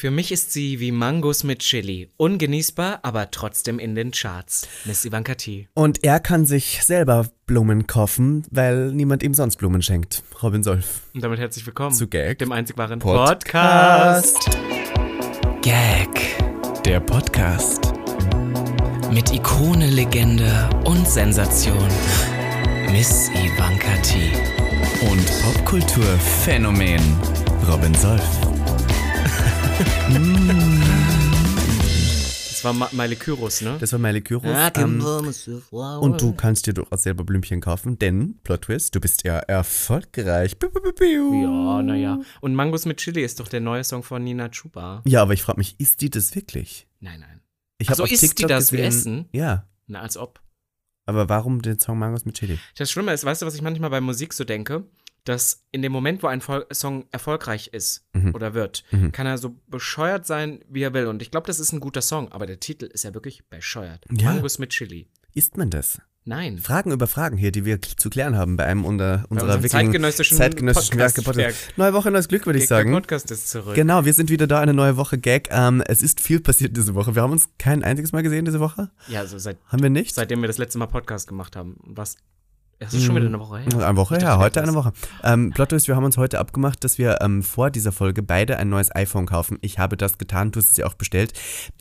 [0.00, 2.08] Für mich ist sie wie Mangos mit Chili.
[2.18, 4.68] Ungenießbar, aber trotzdem in den Charts.
[4.84, 5.66] Miss Ivanka T.
[5.74, 10.22] Und er kann sich selber Blumen kaufen, weil niemand ihm sonst Blumen schenkt.
[10.40, 11.00] Robin Solf.
[11.14, 12.38] Und damit herzlich willkommen Zu Gag.
[12.38, 14.36] dem einzig wahren Podcast.
[14.36, 14.58] Podcast.
[15.62, 16.84] Gag.
[16.84, 17.92] Der Podcast.
[19.10, 21.88] Mit Ikone, Legende und Sensation.
[22.92, 24.30] Miss Ivanka T.
[25.10, 27.02] Und Popkulturphänomen.
[27.66, 28.57] Robin Solf.
[32.50, 33.76] Das war Ma Miley Kyros, ne?
[33.78, 34.44] Das war Miley Kyros.
[34.76, 35.00] Ähm,
[36.00, 40.58] und du kannst dir durchaus selber Blümchen kaufen, denn, Plot Twist, du bist ja erfolgreich.
[40.58, 41.42] Piu, piu, piu.
[41.44, 42.18] Ja, naja.
[42.40, 45.02] Und Mangos mit Chili ist doch der neue Song von Nina Chuba.
[45.06, 46.88] Ja, aber ich frage mich, ist die das wirklich?
[46.98, 47.40] Nein, nein.
[47.78, 49.28] Ich Ach hab so, auf isst die TikTok das wie gesehen- Essen?
[49.30, 49.68] Ja.
[49.86, 50.40] Na, als ob.
[51.06, 52.58] Aber warum den Song Mangos mit Chili?
[52.76, 54.84] Das Schlimme ist, weißt du, was ich manchmal bei Musik so denke?
[55.28, 58.34] Dass in dem Moment, wo ein Vol Song erfolgreich ist Mhm.
[58.34, 59.12] oder wird, Mhm.
[59.12, 61.06] kann er so bescheuert sein, wie er will.
[61.06, 64.06] Und ich glaube, das ist ein guter Song, aber der Titel ist ja wirklich bescheuert.
[64.10, 64.32] Ja.
[64.32, 65.06] Mangos mit Chili.
[65.34, 66.00] Isst man das?
[66.24, 66.58] Nein.
[66.58, 70.36] Fragen über Fragen hier, die wir zu klären haben bei einem unter, unserer wirklichen zeitgenössischen
[70.38, 71.78] zeitgenössischen Podcast- Werke Podcast.
[71.78, 72.92] Neue Woche, neues Glück, würde ich Der sagen.
[72.92, 73.74] Podcast ist zurück.
[73.74, 75.48] Genau, wir sind wieder da, eine neue Woche Gag.
[75.50, 77.14] Ähm, es ist viel passiert diese Woche.
[77.14, 78.90] Wir haben uns kein einziges Mal gesehen diese Woche.
[79.08, 80.14] Ja, also seit, Haben wir nicht?
[80.14, 81.76] seitdem wir das letzte Mal Podcast gemacht haben.
[81.84, 82.16] Was?
[82.80, 83.86] Es ist schon wieder eine Woche her.
[83.88, 84.92] Eine Woche, Ich ja, heute eine Woche.
[85.24, 88.56] Ähm, Plot ist, wir haben uns heute abgemacht, dass wir ähm, vor dieser Folge beide
[88.58, 89.58] ein neues iPhone kaufen.
[89.62, 91.32] Ich habe das getan, du hast es ja auch bestellt.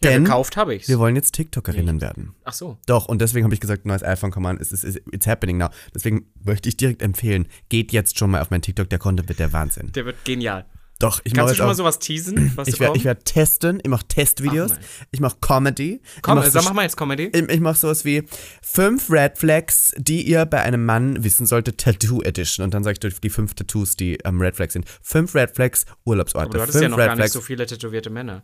[0.03, 0.87] Ja, Denn gekauft habe ich's.
[0.87, 2.33] wir wollen jetzt TikTokerinnen werden.
[2.45, 2.77] Ach so.
[2.87, 5.69] Doch, und deswegen habe ich gesagt, neues iPhone, come on, it's, it's, it's happening now.
[5.93, 9.37] Deswegen möchte ich direkt empfehlen, geht jetzt schon mal auf mein TikTok, der Content wird
[9.37, 9.91] der Wahnsinn.
[9.91, 10.65] Der wird genial.
[10.99, 12.53] Doch, ich Kannst du schon mal auch, sowas teasen?
[12.55, 16.01] Was ich werde werd testen, ich mache Testvideos, Ach, ich mache Comedy.
[16.23, 17.25] Komm, mach sag, so mach mal jetzt Comedy.
[17.33, 18.23] Ich, ich mache sowas wie
[18.63, 22.63] fünf Red Flags, die ihr bei einem Mann wissen solltet, Tattoo Edition.
[22.63, 24.85] Und dann sage ich durch die fünf Tattoos, die ähm, Red Flags sind.
[25.03, 26.45] Fünf Red Flags, Urlaubsorte.
[26.47, 27.33] Aber du hattest fünf ja noch Red gar nicht Flags.
[27.33, 28.41] so viele tätowierte Männer.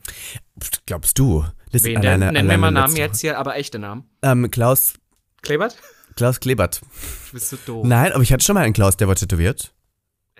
[0.85, 1.45] Glaubst du?
[1.71, 2.11] Das Wen ist denn?
[2.23, 4.03] alleine- Nenn mir mal alleine Namen jetzt hier, aber echte Namen.
[4.21, 4.93] Ähm, Klaus,
[5.41, 5.75] Klebert?
[6.15, 6.81] Klaus Klebert.
[6.81, 7.87] Du bist so doof.
[7.87, 9.73] Nein, aber ich hatte schon mal einen Klaus, der war tätowiert.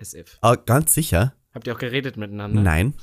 [0.00, 0.38] As if.
[0.42, 1.34] Ah, ganz sicher.
[1.54, 2.60] Habt ihr auch geredet miteinander?
[2.60, 2.94] Nein.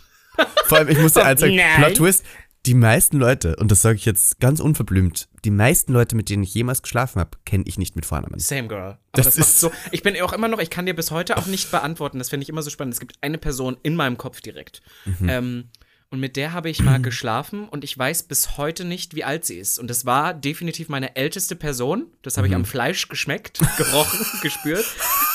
[0.66, 1.60] Vor allem, ich muss dir eins sagen.
[1.78, 2.24] Plot Twist,
[2.66, 6.44] die meisten Leute, und das sage ich jetzt ganz unverblümt, die meisten Leute, mit denen
[6.44, 8.40] ich jemals geschlafen habe, kenne ich nicht mit Vornamen.
[8.40, 8.82] Same girl.
[8.82, 9.72] Aber Das das, ist- so.
[9.92, 12.20] Ich bin auch immer noch, ich kann dir bis heute auch nicht beantworten.
[12.20, 12.94] Das finde ich immer so spannend.
[12.94, 14.82] Es gibt eine Person in meinem Kopf direkt.
[15.06, 15.30] Mhm.
[15.30, 15.70] Ähm,
[16.12, 19.46] und mit der habe ich mal geschlafen und ich weiß bis heute nicht, wie alt
[19.46, 19.80] sie ist.
[19.80, 22.08] Und das war definitiv meine älteste Person.
[22.22, 22.38] Das Mhm.
[22.38, 24.86] habe ich am Fleisch geschmeckt, gerochen, gespürt.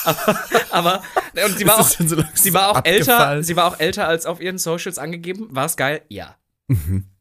[0.04, 0.38] Aber,
[0.70, 1.03] aber
[1.47, 2.04] und sie war auch, so
[2.34, 5.48] sie war auch älter, sie war auch älter als auf ihren Socials angegeben.
[5.50, 6.03] War es geil?
[6.09, 6.36] Ja.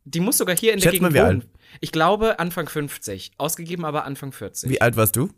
[0.03, 0.93] Die muss sogar hier in der Mhm.
[0.93, 1.51] Schätz mal, Gegend wie wohnen.
[1.81, 3.31] Ich glaube Anfang 50.
[3.37, 4.69] Ausgegeben aber Anfang 40.
[4.69, 5.29] Wie alt warst du?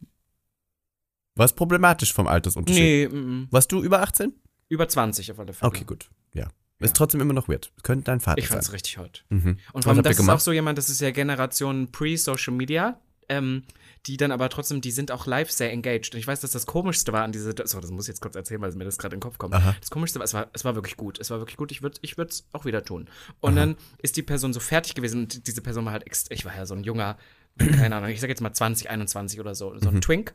[1.35, 2.83] War problematisch vom Altersunterschied?
[2.83, 3.47] Nee, mm, mm.
[3.51, 4.33] Warst du über 18?
[4.69, 5.69] über 20 auf alle Fälle.
[5.69, 6.09] Okay, gut.
[6.33, 6.47] Ja.
[6.79, 7.71] Ist trotzdem immer noch weird.
[7.83, 8.73] Könnte dein Vater Ich fand's sein.
[8.73, 9.23] richtig hot.
[9.29, 9.57] Mhm.
[9.73, 12.99] Und ihr das ist auch so jemand, das ist ja Generation Pre-Social Media,
[13.29, 13.63] ähm,
[14.05, 16.13] die dann aber trotzdem, die sind auch live sehr engaged.
[16.13, 18.35] Und ich weiß, dass das Komischste war an diese, so, das muss ich jetzt kurz
[18.35, 19.53] erzählen, weil mir das gerade in den Kopf kommt.
[19.55, 19.75] Aha.
[19.81, 21.19] Das Komischste war, es war, es war wirklich gut.
[21.19, 21.71] Es war wirklich gut.
[21.71, 23.09] Ich würde ich es auch wieder tun.
[23.41, 26.55] Und dann ist die Person so fertig gewesen und diese Person war halt, ich war
[26.55, 27.17] ja so ein junger,
[27.57, 30.01] keine Ahnung, ich sag jetzt mal 20, 21 oder so, so ein Mhm.
[30.01, 30.33] Twink.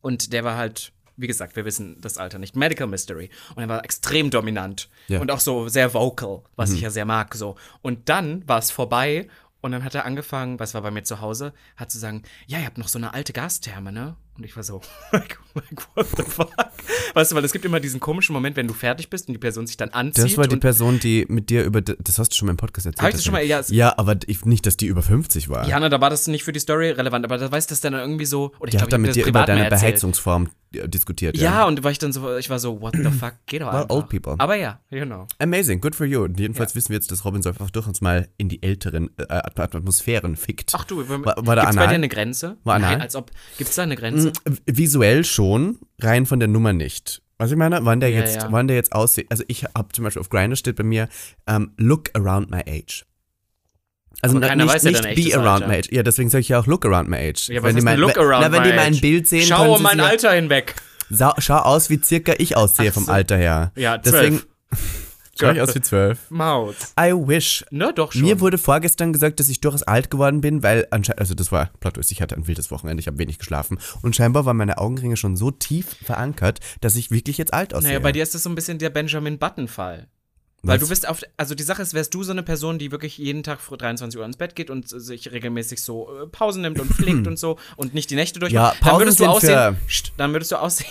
[0.00, 3.30] Und der war halt, wie gesagt, wir wissen das Alter nicht, Medical Mystery.
[3.54, 5.18] Und er war extrem dominant Ja.
[5.18, 5.22] Mhm.
[5.22, 7.34] und auch so sehr vocal, was ich ja sehr mag.
[7.34, 7.56] So.
[7.82, 9.28] Und dann war es vorbei
[9.60, 12.58] und dann hat er angefangen, was war bei mir zu Hause, hat zu sagen, ja,
[12.58, 14.16] ihr habt noch so eine alte Gastherme, ne?
[14.38, 14.80] Und ich war so,
[15.12, 16.50] like, like, what the fuck?
[17.14, 19.38] Weißt du, weil es gibt immer diesen komischen Moment, wenn du fertig bist und die
[19.38, 20.24] Person sich dann anzieht.
[20.24, 21.82] Das war die Person, die mit dir über.
[21.82, 23.02] Das hast du schon mal im Podcast erzählt.
[23.02, 23.44] Hab ich das schon mal?
[23.44, 25.68] Ja, es- Ja, aber ich, nicht, dass die über 50 war.
[25.68, 27.80] ja, na, da war das nicht für die Story relevant, aber da weißt du das
[27.82, 29.68] dann irgendwie so, oder ich die glaube, hat dann ich mit dir über deine.
[29.68, 31.36] Beheizungsform äh, diskutiert.
[31.36, 33.82] Ja, und war ich dann so, ich war so, what the fuck, geht doch Well,
[33.82, 33.94] einfach.
[33.94, 34.34] old people.
[34.38, 35.26] Aber ja, genau.
[35.38, 36.22] Amazing, good for you.
[36.24, 39.10] Und jedenfalls wissen wir jetzt, dass Robin Solf auch durch uns mal in die älteren
[39.18, 40.72] äh, At- Atmosphären fickt.
[40.74, 42.56] Ach du, War- war da gibt's bei dir eine Grenze?
[42.64, 42.92] War anal?
[42.92, 44.21] Nein, als ob, gibt's da eine Grenze?
[44.30, 44.32] V-
[44.66, 47.22] Visuell schon, rein von der Nummer nicht.
[47.38, 48.48] Was ich meine, wann der Ja, jetzt, ja.
[48.52, 49.26] wann der jetzt aussieht.
[49.30, 51.08] Also ich habe zum Beispiel auf Grindr steht bei mir,
[51.48, 53.04] ähm, look around my age.
[54.20, 55.68] Also na- nicht, weiß ja nicht be around Alter.
[55.68, 55.88] my age.
[55.90, 57.48] Ja, deswegen sage ich ja auch look around my age.
[57.48, 59.00] Ja, wenn die ist mein, ein Look around na, wenn my die mein age?
[59.00, 60.74] Bild sehen, Schau um mein Alter hinweg.
[61.38, 63.12] Schau aus, wie circa ich aussehe Ach vom so.
[63.12, 63.72] Alter her.
[63.74, 64.46] Ja, Deswegen zwölf.
[65.38, 66.18] Schau ich aus wie zwölf.
[66.30, 66.76] Maut.
[66.98, 67.64] I wish.
[67.70, 68.22] Ne, doch schon.
[68.22, 71.70] Mir wurde vorgestern gesagt, dass ich durchaus alt geworden bin, weil anscheinend, also das war
[71.80, 75.16] Twist, ich hatte ein wildes Wochenende, ich habe wenig geschlafen und scheinbar waren meine Augenringe
[75.16, 77.90] schon so tief verankert, dass ich wirklich jetzt alt aussehe.
[77.90, 80.08] naja, bei dir ist das so ein bisschen der Benjamin Button-Fall.
[80.64, 80.84] Weil Was?
[80.84, 83.42] du bist auf, also die Sache ist, wärst du so eine Person, die wirklich jeden
[83.42, 86.88] Tag vor 23 Uhr ins Bett geht und sich regelmäßig so äh, Pausen nimmt und
[86.94, 90.32] pflegt und so und nicht die Nächte durchmacht, Ja, dann würdest du aussehen, für- dann
[90.32, 90.86] würdest du aussehen,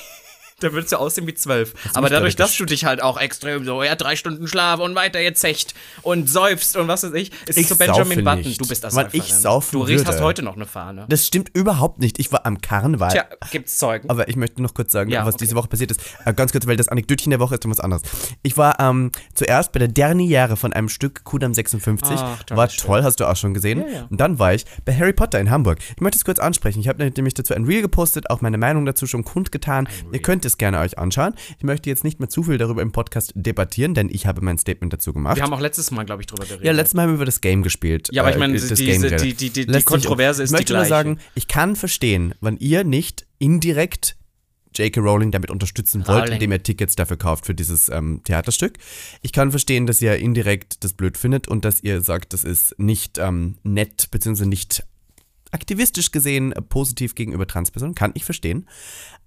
[0.61, 1.73] Da würdest du aussehen wie zwölf.
[1.93, 5.19] Aber dadurch, dass du dich halt auch extrem so, ja, drei Stunden Schlaf und weiter
[5.19, 8.39] jetzt hecht und seufzt und was weiß ich, ist Ich so Benjamin saufe Button.
[8.39, 8.61] nicht.
[8.61, 11.05] Du bist das Weil ich saufen Du riechst, hast heute noch eine Fahne.
[11.09, 12.19] Das stimmt überhaupt nicht.
[12.19, 13.11] Ich war am Karneval.
[13.11, 14.09] Tja, gibt's Zeugen.
[14.09, 15.45] Aber ich möchte noch kurz sagen, Ja, was okay.
[15.45, 15.99] diese Woche passiert ist.
[16.25, 18.03] Äh, ganz kurz, weil das Anekdötchen der Woche ist und was anderes.
[18.43, 22.17] Ich war ähm, zuerst bei der Derniere von einem Stück Kudam 56.
[22.19, 23.79] Ach, war toll, hast du auch schon gesehen.
[23.87, 24.07] Ja, ja.
[24.09, 25.79] Und dann war ich bei Harry Potter in Hamburg.
[25.95, 26.79] Ich möchte es kurz ansprechen.
[26.79, 29.87] Ich habe nämlich dazu ein Reel gepostet, auch meine Meinung dazu schon kundgetan.
[30.11, 31.33] Ihr könnt es gerne euch anschauen.
[31.57, 34.57] Ich möchte jetzt nicht mehr zu viel darüber im Podcast debattieren, denn ich habe mein
[34.57, 35.35] Statement dazu gemacht.
[35.37, 36.65] Wir haben auch letztes Mal, glaube ich, drüber geredet.
[36.65, 38.09] Ja, letztes Mal haben wir über das Game gespielt.
[38.11, 39.21] Ja, aber ich meine, äh, das diese- Game geredet.
[39.21, 40.89] die- die- die- die Kontroverse ist Ich die möchte nur gleiche.
[40.89, 44.17] sagen, ich kann verstehen, wenn ihr nicht indirekt
[44.73, 45.01] J.K.
[45.01, 46.33] Rowling damit unterstützen wollt, Rowling.
[46.35, 48.77] indem ihr Tickets dafür kauft für dieses ähm, Theaterstück.
[49.21, 52.79] Ich kann verstehen, dass ihr indirekt das blöd findet und dass ihr sagt, das ist
[52.79, 54.45] nicht ähm, nett bzw.
[54.45, 54.85] nicht
[55.51, 57.95] aktivistisch gesehen äh, positiv gegenüber Transpersonen.
[57.95, 58.67] Kann ich verstehen.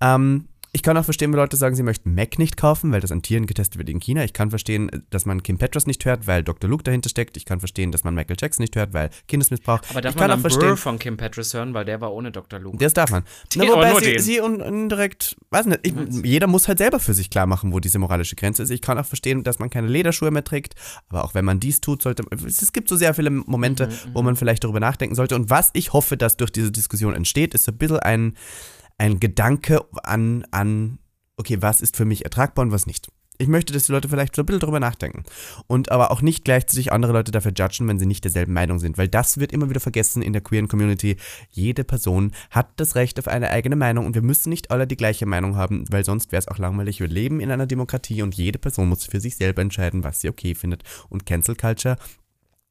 [0.01, 3.13] Ähm, ich kann auch verstehen, wenn Leute sagen, sie möchten Mac nicht kaufen, weil das
[3.13, 4.25] an Tieren getestet wird in China.
[4.25, 6.69] Ich kann verstehen, dass man Kim Petras nicht hört, weil Dr.
[6.69, 7.37] Luke dahinter steckt.
[7.37, 9.79] Ich kann verstehen, dass man Michael Jackson nicht hört, weil Kindesmissbrauch.
[9.91, 12.33] aber darf ich man kann Brr verstehen, von Kim Petras hören, weil der war ohne
[12.33, 12.59] Dr.
[12.59, 12.77] Luke.
[12.79, 13.23] das darf man.
[13.55, 15.95] Na, Den- aber wobei sie, sie un, indirekt, weiß nicht, ich,
[16.25, 18.71] jeder muss halt selber für sich klar machen, wo diese moralische Grenze ist.
[18.71, 20.75] Ich kann auch verstehen, dass man keine Lederschuhe mehr trägt,
[21.09, 24.35] aber auch wenn man dies tut, sollte es gibt so sehr viele Momente, wo man
[24.35, 25.37] vielleicht darüber nachdenken sollte.
[25.37, 28.35] Und was ich hoffe, dass durch diese Diskussion entsteht, ist so ein bisschen ein,
[28.99, 30.99] ein Gedanke an, an,
[31.37, 33.09] okay, was ist für mich ertragbar und was nicht.
[33.37, 35.25] Ich möchte, dass die Leute vielleicht so ein bisschen drüber nachdenken.
[35.67, 38.97] Und aber auch nicht gleichzeitig andere Leute dafür judgen, wenn sie nicht derselben Meinung sind.
[38.97, 41.17] Weil das wird immer wieder vergessen in der queeren Community.
[41.51, 44.97] Jede Person hat das Recht auf eine eigene Meinung und wir müssen nicht alle die
[44.97, 47.01] gleiche Meinung haben, weil sonst wäre es auch langweilig.
[47.01, 50.29] Wir leben in einer Demokratie und jede Person muss für sich selber entscheiden, was sie
[50.29, 50.85] okay findet.
[51.09, 51.97] Und Cancel Culture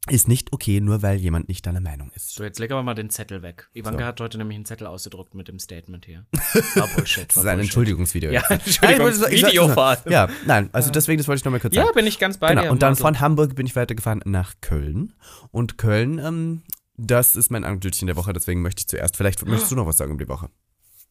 [0.09, 2.35] ist nicht okay, nur weil jemand nicht deiner Meinung ist.
[2.35, 3.69] So, jetzt leg aber mal den Zettel weg.
[3.73, 4.05] Ivanka So.
[4.05, 6.25] hat heute nämlich einen Zettel ausgedruckt mit dem Statement hier.
[6.75, 7.27] War Bullshit.
[7.29, 7.63] Das War ist ein Bullshit.
[7.69, 8.31] Entschuldigungsvideo.
[8.31, 8.51] Ja, jetzt.
[8.67, 10.09] Entschuldigung, Nein, ich wollte- ich wollte- Videofahrt.
[10.09, 11.88] Ja, nein, also deswegen, das wollte ich nochmal kurz sagen.
[11.88, 12.71] Ja, bin ich ganz bei Genau, dir.
[12.71, 13.01] und dann Marcel.
[13.03, 15.13] von Hamburg bin ich weitergefahren nach Köln.
[15.51, 16.63] Und Köln, ähm,
[16.97, 19.97] das ist mein Anekdötchen der Woche, deswegen möchte ich zuerst, vielleicht möchtest du noch was
[19.97, 20.50] sagen um die Woche.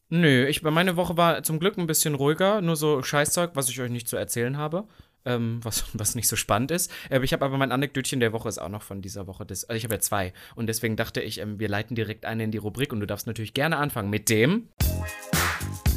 [0.09, 3.81] Nö, ich, meine Woche war zum Glück ein bisschen ruhiger, nur so Scheißzeug, was ich
[3.81, 4.87] euch nicht zu erzählen habe.
[5.25, 6.91] Ähm, was, was nicht so spannend ist.
[7.09, 9.45] Äh, ich habe aber mein Anekdötchen der Woche ist auch noch von dieser Woche.
[9.45, 10.33] Das, also ich habe ja zwei.
[10.55, 13.27] Und deswegen dachte ich, ähm, wir leiten direkt eine in die Rubrik und du darfst
[13.27, 14.69] natürlich gerne anfangen mit dem.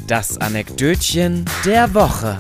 [0.07, 2.39] Das Anekdötchen der Woche.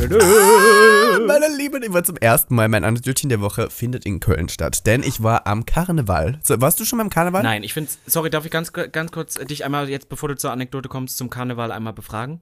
[0.00, 4.86] Meine Lieben, ich war zum ersten Mal, mein Anekdötchen der Woche findet in Köln statt,
[4.86, 6.40] denn ich war am Karneval.
[6.42, 7.42] So, warst du schon beim Karneval?
[7.42, 10.52] Nein, ich finde, sorry, darf ich ganz, ganz kurz dich einmal jetzt, bevor du zur
[10.52, 12.40] Anekdote kommst, zum Karneval einmal befragen?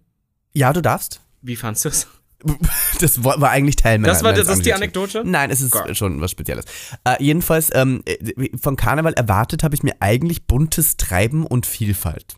[0.52, 1.20] Ja, du darfst.
[1.42, 2.06] Wie fandst du es?
[3.00, 4.72] Das war, eigentlich Teil meiner Das war das ist die.
[4.74, 5.22] Anekdote?
[5.24, 5.94] Nein, es ist Geil.
[5.94, 6.64] schon was Spezielles.
[7.04, 12.36] Äh, jedenfalls, ähm, äh, von Karneval erwartet habe ich mir eigentlich buntes Treiben und Vielfalt.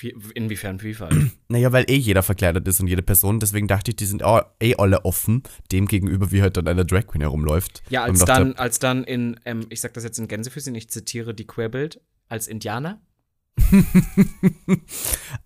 [0.00, 1.14] Wie- Inwiefern Vielfalt?
[1.48, 4.42] Naja, weil eh jeder verkleidet ist und jede Person, deswegen dachte ich, die sind auch,
[4.62, 5.42] eh alle offen,
[5.72, 7.82] dem gegenüber, wie halt dann eine Drag Queen herumläuft.
[7.90, 11.34] Ja, als dann, als dann in, ähm, ich sag das jetzt in Gänsefüßchen, ich zitiere
[11.34, 13.00] die Querbild, als Indianer.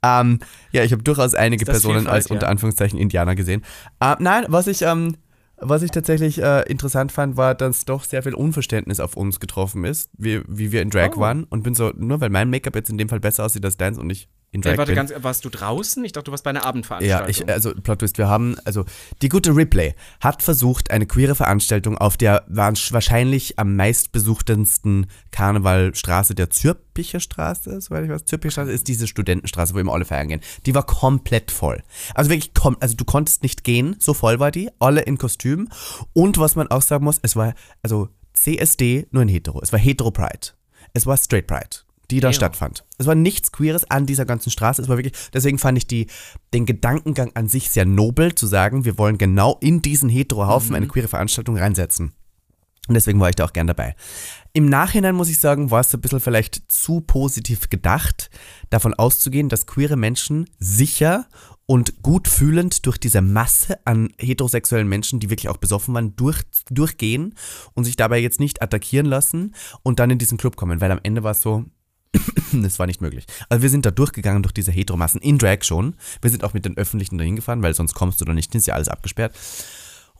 [0.02, 0.40] Ähm,
[0.72, 3.62] ja, ich habe durchaus einige Personen als unter Anführungszeichen Indianer gesehen.
[4.00, 5.16] Ähm, nein, was ich, ähm,
[5.56, 9.84] was ich tatsächlich äh, interessant fand, war, dass doch sehr viel Unverständnis auf uns getroffen
[9.84, 11.20] ist, wie, wie wir in Drag Oh.
[11.20, 11.44] waren.
[11.44, 13.98] Und bin so, nur weil mein Make-up jetzt in dem Fall besser aussieht als deins
[13.98, 14.96] und ich in Ey, warte, bin.
[14.96, 16.04] ganz, warst du draußen?
[16.04, 17.28] Ich dachte, du warst bei einer Ja, Abendveranstaltung.
[17.28, 18.84] ich, also Plot Twist, wir haben, also
[19.20, 26.50] die gute Ripley hat versucht, eine queere Veranstaltung auf der wahrscheinlich am meistbesuchtesten Karnevalstraße der
[26.50, 28.26] Zürpicher Straße, soweit ich weiß.
[28.26, 30.40] Zürpicher Straße ist diese Studentenstraße, wo immer alle feiern gehen.
[30.66, 31.82] Die war komplett voll.
[32.14, 35.68] Also wirklich, kom also du konntest nicht gehen, so voll war die, alle in Kostüm.
[36.12, 39.60] Und was man auch sagen muss, es war, also CSD nur in Hetero.
[39.62, 40.50] Es war Hetero Pride.
[40.92, 42.32] Es war Straight Pride die da Ja.
[42.32, 42.84] stattfand.
[42.98, 44.82] Es war nichts Queeres an dieser ganzen Straße.
[44.82, 46.06] Es war wirklich, deswegen fand ich die,
[46.52, 50.88] den Gedankengang an sich sehr nobel, zu sagen, wir wollen genau in diesen Heterohaufen eine
[50.88, 52.12] queere Veranstaltung reinsetzen.
[52.86, 53.96] Und deswegen war ich da auch gern dabei.
[54.52, 58.28] Im Nachhinein muss ich sagen, war es ein bisschen vielleicht zu positiv gedacht,
[58.68, 61.26] davon auszugehen, dass queere Menschen sicher
[61.66, 66.42] und gut fühlend durch diese Masse an heterosexuellen Menschen, die wirklich auch besoffen waren, durch,
[66.70, 67.34] durchgehen
[67.72, 71.00] und sich dabei jetzt nicht attackieren lassen und dann in diesen Club kommen, weil am
[71.02, 71.64] Ende war es so,
[72.52, 73.26] das war nicht möglich.
[73.48, 75.94] Also wir sind da durchgegangen durch diese Heteromassen in Drag schon.
[76.22, 78.58] Wir sind auch mit den Öffentlichen dahin gefahren, weil sonst kommst du da nicht hin,
[78.58, 79.34] ist ja alles abgesperrt.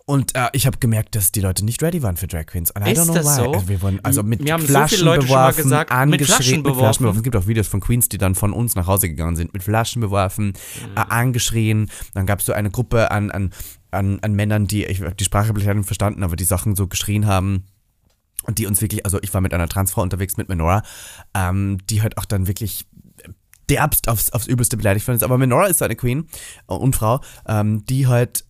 [0.07, 2.71] Und äh, ich habe gemerkt, dass die Leute nicht ready waren für Drag Queens.
[2.73, 3.35] And I Ist don't know das why.
[3.45, 3.53] so?
[3.55, 6.63] Also wir wurden also mit so Flaschen mal beworfen, gesagt, mit angeschrien, Flaschen mit Flaschen
[6.63, 6.99] beworfen.
[7.05, 7.17] beworfen.
[7.17, 9.63] Es gibt auch Videos von Queens, die dann von uns nach Hause gegangen sind, mit
[9.63, 10.53] Flaschen beworfen, Mhm.
[10.97, 11.91] äh, angeschrien.
[12.13, 13.55] Dann gab es so eine Gruppe an, an,
[13.93, 17.27] an, an Männern, die, ich die Sprache leider nicht verstanden, aber die Sachen so geschrien
[17.27, 17.65] haben.
[18.45, 20.83] Und die uns wirklich, also ich war mit einer Transfrau unterwegs, mit Menora,
[21.35, 22.87] ähm, die halt auch dann wirklich
[23.69, 25.23] derbst aufs, aufs Übelste beleidigt worden ist.
[25.23, 26.29] Aber Menora ist so eine Queen
[26.67, 28.45] und Frau, ähm, die halt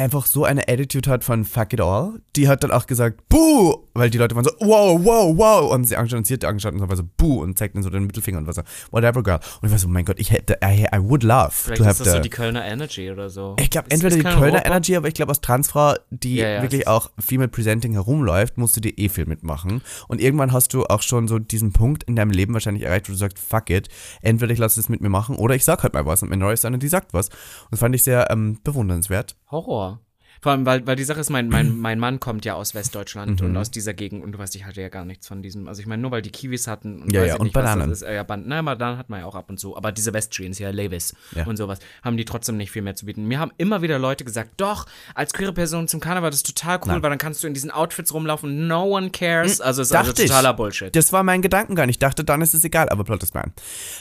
[0.00, 2.20] einfach so eine Attitude hat von fuck it all.
[2.36, 5.84] Die hat dann auch gesagt, buh, weil die Leute waren so, wow, wow, wow, und
[5.84, 7.90] sie angeschaut und sie hat angeschaut und so war so, buh, und zeigt dann so
[7.90, 9.38] den Mittelfinger und war so, whatever girl.
[9.60, 11.88] Und ich war so, mein Gott, ich hätte, I, I would love Vielleicht to ist
[11.88, 13.56] have das so die Kölner Energy oder so.
[13.60, 14.66] ich glaube, Ist- entweder ist die Kölner Europa?
[14.68, 18.76] Energy, aber ich glaube, als Transfrau, die Ja, ja, wirklich auch Female Presenting herumläuft, musst
[18.76, 19.82] du dir eh viel mitmachen.
[20.08, 23.12] Und irgendwann hast du auch schon so diesen Punkt in deinem Leben wahrscheinlich erreicht, wo
[23.12, 23.88] du sagst, fuck it,
[24.22, 26.22] entweder ich lasse es mit mir machen oder ich sag halt mal was.
[26.22, 27.28] Und Minori ist eine, die sagt was.
[27.28, 29.36] Und das fand ich sehr ähm, bewundernswert.
[29.50, 30.00] 好火啊。
[30.42, 33.46] Vor allem, weil, weil die Sache ist, mein, mein, mein Mann kommt ja aus Westdeutschland Mhm.
[33.48, 35.68] und aus dieser Gegend und du weißt, ich hatte ja gar nichts von diesem.
[35.68, 37.54] Also ich meine, nur weil die Kiwis hatten und Ja, weiß ja, ich und nicht,
[37.56, 37.90] was Bananen.
[37.90, 38.08] das ist.
[38.08, 39.76] Äh, ja, Ban na, Bananen hat man ja auch ab und zu.
[39.76, 41.46] Aber diese Westjeans hier, Levis Ja.
[41.46, 43.26] und sowas, haben die trotzdem nicht viel mehr zu bieten.
[43.26, 46.78] Mir haben immer wieder Leute gesagt, doch, als queere Person zum Karneval, das ist total
[46.82, 47.02] cool, Nein.
[47.02, 49.60] weil dann kannst du in diesen Outfits rumlaufen, no one cares.
[49.60, 50.28] Also es ist also Dachte ich.
[50.30, 50.94] totaler Bullshit.
[50.96, 51.88] Das war mein Gedankengang.
[51.88, 53.52] Ich dachte, dann ist es egal, aber Plot ist mein.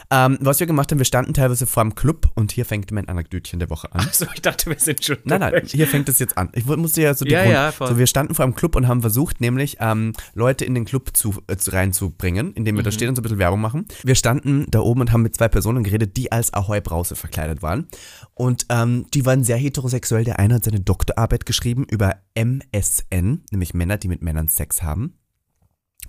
[0.10, 3.08] Ähm, was wir gemacht haben, wir standen teilweise vor dem Club und hier fängt mein
[3.10, 4.08] Anekdötchen der Woche an.
[4.12, 6.50] so, ich dachte, wir sind schon Nein, nein, hier fängt es jetzt an.
[6.53, 8.88] Ich musste ja so die Ja, Grund, ja, so wir standen vor einem Club und
[8.88, 12.86] haben versucht, nämlich ähm, Leute in den Club zu, äh, zu reinzubringen, indem wir Mhm.
[12.86, 13.86] da stehen und so ein bisschen Werbung machen.
[14.03, 17.62] Wir standen da oben und haben mit zwei Personen geredet, die als Ahoi Brause verkleidet
[17.62, 17.88] waren.
[18.33, 20.24] Und ähm, die waren sehr heterosexuell.
[20.24, 25.15] Der eine hat seine Doktorarbeit geschrieben über MSN, nämlich Männer, die mit Männern Sex haben.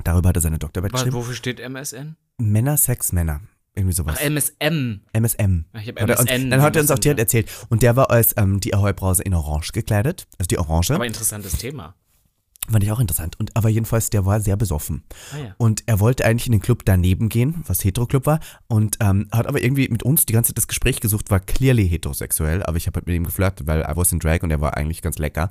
[0.04, 1.14] Darüber hat er seine Doktorarbeit geschrieben.
[1.14, 2.16] wofür steht MSN?
[2.38, 3.40] Männer, Sex, Männer.
[3.74, 4.16] Irgendwie sowas.
[4.18, 5.00] Ach, MSM.
[5.12, 5.64] MSM.
[5.80, 7.48] Ich hab er- und MSN dann hat er uns auch direkt erzählt.
[7.68, 10.26] Und der war als ähm, die Ahoi Brause in Orange gekleidet.
[10.38, 10.90] Also die Orange.
[10.92, 11.94] Aber interessantes Thema.
[12.70, 13.38] Fand ich auch interessant.
[13.40, 15.02] Und aber jedenfalls, der war sehr besoffen.
[15.32, 15.54] Ah ja.
[15.58, 19.48] Und er wollte eigentlich in den Club daneben gehen, was Hetero-Club war, und ähm, hat
[19.48, 22.86] aber irgendwie mit uns die ganze Zeit das Gespräch gesucht, war clearly heterosexuell, aber ich
[22.86, 25.18] habe halt mit ihm geflirtet, weil I was in Drag und er war eigentlich ganz
[25.18, 25.50] lecker.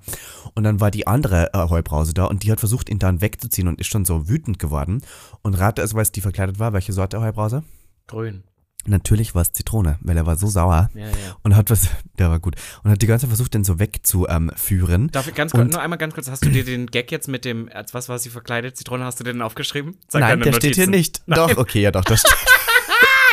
[0.54, 3.68] Und dann war die andere äh, Heubrause da und die hat versucht, ihn dann wegzuziehen
[3.68, 5.02] und ist schon so wütend geworden.
[5.42, 7.64] Und rate also, was die verkleidet war, welche Sorte Heubrause?
[8.10, 8.44] Grün.
[8.86, 11.12] Natürlich war es Zitrone, weil er war so sauer Ja, ja.
[11.44, 15.02] und hat was, der war gut, und hat die ganze Zeit versucht, den so wegzuführen.
[15.04, 15.12] Ähm.
[15.12, 17.28] Darf ich ganz kurz, Und- nur einmal ganz kurz, hast du dir den Gag jetzt
[17.28, 19.98] mit dem, als was war sie verkleidet, Zitrone, hast du den aufgeschrieben?
[20.08, 20.92] Zeig Nein, der steht hier Notizen.
[20.92, 21.22] nicht.
[21.28, 22.36] Doch, okay, ja doch, das steht.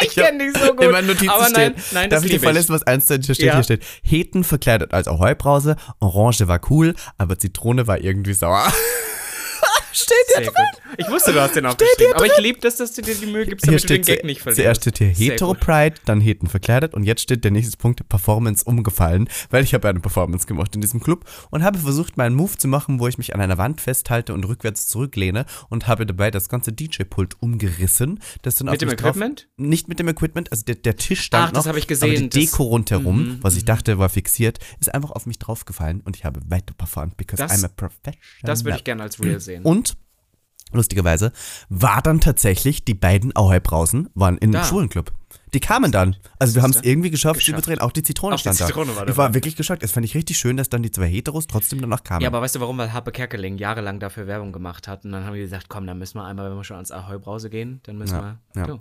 [0.03, 0.85] Ich kenne dich so gut.
[0.85, 3.07] In meinen Notizen aber nein, steht, nein, darf das ich dir liebe vorlesen, was eins
[3.09, 3.39] hier steht?
[3.41, 3.55] Ja.
[3.55, 8.71] Hier steht, Heten verkleidet als Ahoi-Brause, Orange war cool, aber Zitrone war irgendwie sauer.
[9.97, 10.57] Steht Sehr gut.
[10.99, 12.15] Ich wusste, du hast den aufgeschrieben.
[12.15, 14.17] Aber ich liebe das, dass du dir die Mühe gibst, Hier damit du den steht
[14.19, 14.61] Gag nicht verlierst.
[14.61, 15.55] zuerst steht hier Hetero.
[15.55, 19.89] Pride, dann Heten verkleidet und jetzt steht der nächste Punkt Performance umgefallen, weil ich habe
[19.89, 23.19] eine Performance gemacht in diesem Club und habe versucht, meinen Move zu machen, wo ich
[23.19, 28.21] mich an einer Wand festhalte und rückwärts zurücklehne und habe dabei das ganze DJ-Pult umgerissen.
[28.43, 29.49] Das dann Mit dem mich drauf- Equipment?
[29.57, 32.11] Nicht mit dem Equipment, also der, der Tisch stand Ach, das noch, habe ich gesehen,
[32.11, 35.39] aber die das- Deko rundherum, Mhm, was ich dachte war fixiert, ist einfach auf mich
[35.39, 38.17] draufgefallen und ich habe weiter performt, because Das- I'm a professional.
[38.43, 39.63] Das würde ich gerne als Real sehen.
[39.63, 39.86] Und
[40.73, 41.33] lustigerweise
[41.69, 44.61] war dann tatsächlich die beiden Auhai-Brausen waren in Da.
[44.63, 45.13] dem Schwulenclub.
[45.55, 46.17] Die kamen dann.
[46.41, 47.65] Also wir haben es irgendwie geschafft, Geschafft.
[47.65, 47.79] zu drehen.
[47.79, 48.97] Auch die Zitrone Auch die stand Zitrone da.
[48.97, 49.83] war ich war wirklich geschockt.
[49.83, 52.21] Das fand ich richtig schön, dass dann die zwei Heteros trotzdem danach kamen.
[52.23, 52.77] ja, aber weißt du warum?
[52.79, 55.05] Weil Harpe Kerkeling jahrelang dafür Werbung gemacht hat.
[55.05, 57.19] Und dann haben die gesagt, komm, dann müssen wir einmal, wenn wir schon ans Ahoi
[57.19, 58.61] Brause gehen, dann müssen Ja, wir.
[58.63, 58.67] ja.
[58.67, 58.81] So,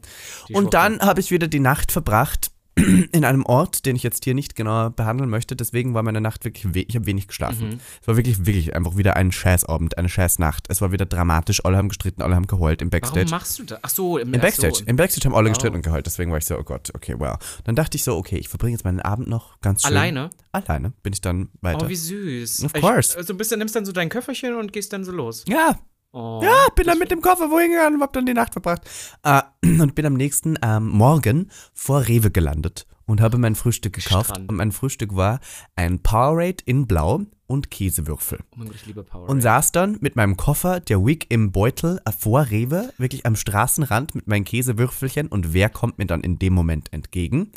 [0.50, 4.25] die Und dann habe ich wieder die Nacht verbracht in einem Ort, den ich jetzt
[4.25, 5.55] hier nicht genau behandeln möchte.
[5.55, 7.70] Deswegen war meine Nacht wirklich, we ich habe wenig geschlafen.
[7.70, 7.79] Mhm.
[8.01, 10.65] Es war wirklich, wirklich einfach wieder ein Scheißabend, eine Scheißnacht.
[10.70, 11.63] Es war wieder dramatisch.
[11.63, 13.29] Alle haben gestritten, alle haben geheult im Warum Backstage.
[13.32, 13.79] machst du das?
[13.82, 14.75] Ach so, im, Im Backstage.
[14.79, 14.86] So.
[14.86, 15.53] Im Backstage haben alle Wow.
[15.53, 16.05] gestritten und geheult.
[16.05, 17.38] Deswegen war ich so, oh Gott, okay, wow.
[17.63, 19.91] Dann dachte ich so, okay, ich verbringe jetzt meinen Abend noch ganz schön.
[19.91, 20.29] Alleine?
[20.51, 21.86] Alleine bin ich dann weiter.
[21.86, 22.65] Oh, wie süß.
[22.65, 23.12] Of course.
[23.13, 25.46] Ich, also bist du, nimmst dann so dein Köfferchen und gehst dann so los.
[25.48, 25.77] ja,
[26.17, 26.39] Oh.
[26.41, 28.84] ja, bin dann mit dem Koffer wohin gegangen und hab dann die Nacht verbracht.
[29.24, 29.41] Äh,
[29.81, 34.29] und bin am nächsten ähm, Morgen vor Rewe gelandet und habe mein Frühstück gekauft.
[34.29, 34.50] Strand.
[34.50, 35.41] Und mein Frühstück war
[35.75, 38.39] ein Powerade in Blau und Käsewürfel.
[38.51, 39.27] Oh mein Gott, ich liebe Power.
[39.27, 43.36] Und saß dann mit meinem Koffer, der Wig im Beutel äh, vor Rewe, wirklich am
[43.36, 45.27] Straßenrand mit meinen Käsewürfelchen.
[45.27, 47.51] Und wer kommt mir dann in dem Moment entgegen?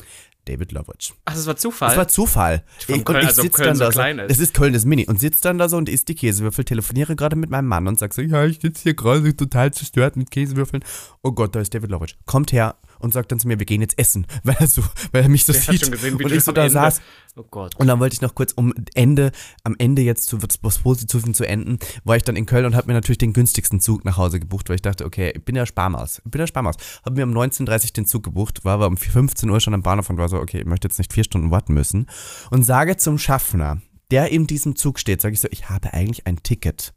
[0.49, 1.13] David Lovitch.
[1.25, 1.89] Ach, das war Zufall.
[1.89, 2.63] Das war Zufall.
[2.85, 4.31] Vom Ich, und Köln- ich also sitz Köln dann so da klein so, ist.
[4.31, 5.05] Es ist Köln, das Mini.
[5.05, 7.99] Und sitze dann da so und isst die Käsewürfel, telefoniere gerade mit meinem Mann und
[7.99, 10.83] sag so, ja, ich sitze hier gerade total zerstört mit Käsewürfeln.
[11.21, 12.15] Oh Gott, da ist David Lovitch.
[12.25, 15.23] Kommt her und sagt dann zu mir, wir gehen jetzt essen, weil er, so, weil
[15.23, 15.69] er mich so Der sieht.
[15.73, 17.01] hat schon gesehen, wie und ich so da Ende- saß
[17.35, 17.75] Oh Gott.
[17.77, 19.31] und dann wollte ich noch kurz um Ende,
[19.63, 22.75] am Ende jetzt zu was was Positiven zu enden, war ich dann in Köln und
[22.75, 25.55] habe mir natürlich den günstigsten Zug nach Hause gebucht, weil ich dachte, okay, ich bin
[25.55, 26.21] ja Sparmaus.
[26.25, 26.75] Ich bin ja Sparmaus.
[27.05, 29.83] Habe mir um 19.30 Uhr den Zug gebucht, war aber um 15 Uhr schon am
[29.83, 32.07] Bahnhof und war so, okay, ich möchte jetzt nicht vier Stunden warten müssen.
[32.51, 36.25] Und sage zum Schaffner, der in diesem Zug steht, sage ich so, ich habe eigentlich
[36.27, 36.93] ein Ticket.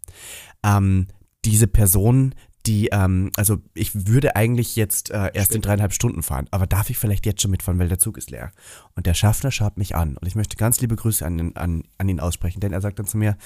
[0.64, 1.08] Ähm,
[1.44, 2.34] diese Person,
[2.66, 6.90] die, ähm, also ich würde eigentlich jetzt äh, erst in dreieinhalb Stunden fahren, aber darf
[6.90, 8.52] ich vielleicht jetzt schon mitfahren, weil der Zug ist leer?
[8.94, 11.84] Und der Schaffner schaut mich an und ich möchte ganz liebe Grüße an, ihn- an,
[11.98, 13.36] an ihn aussprechen, denn er sagt dann zu mir,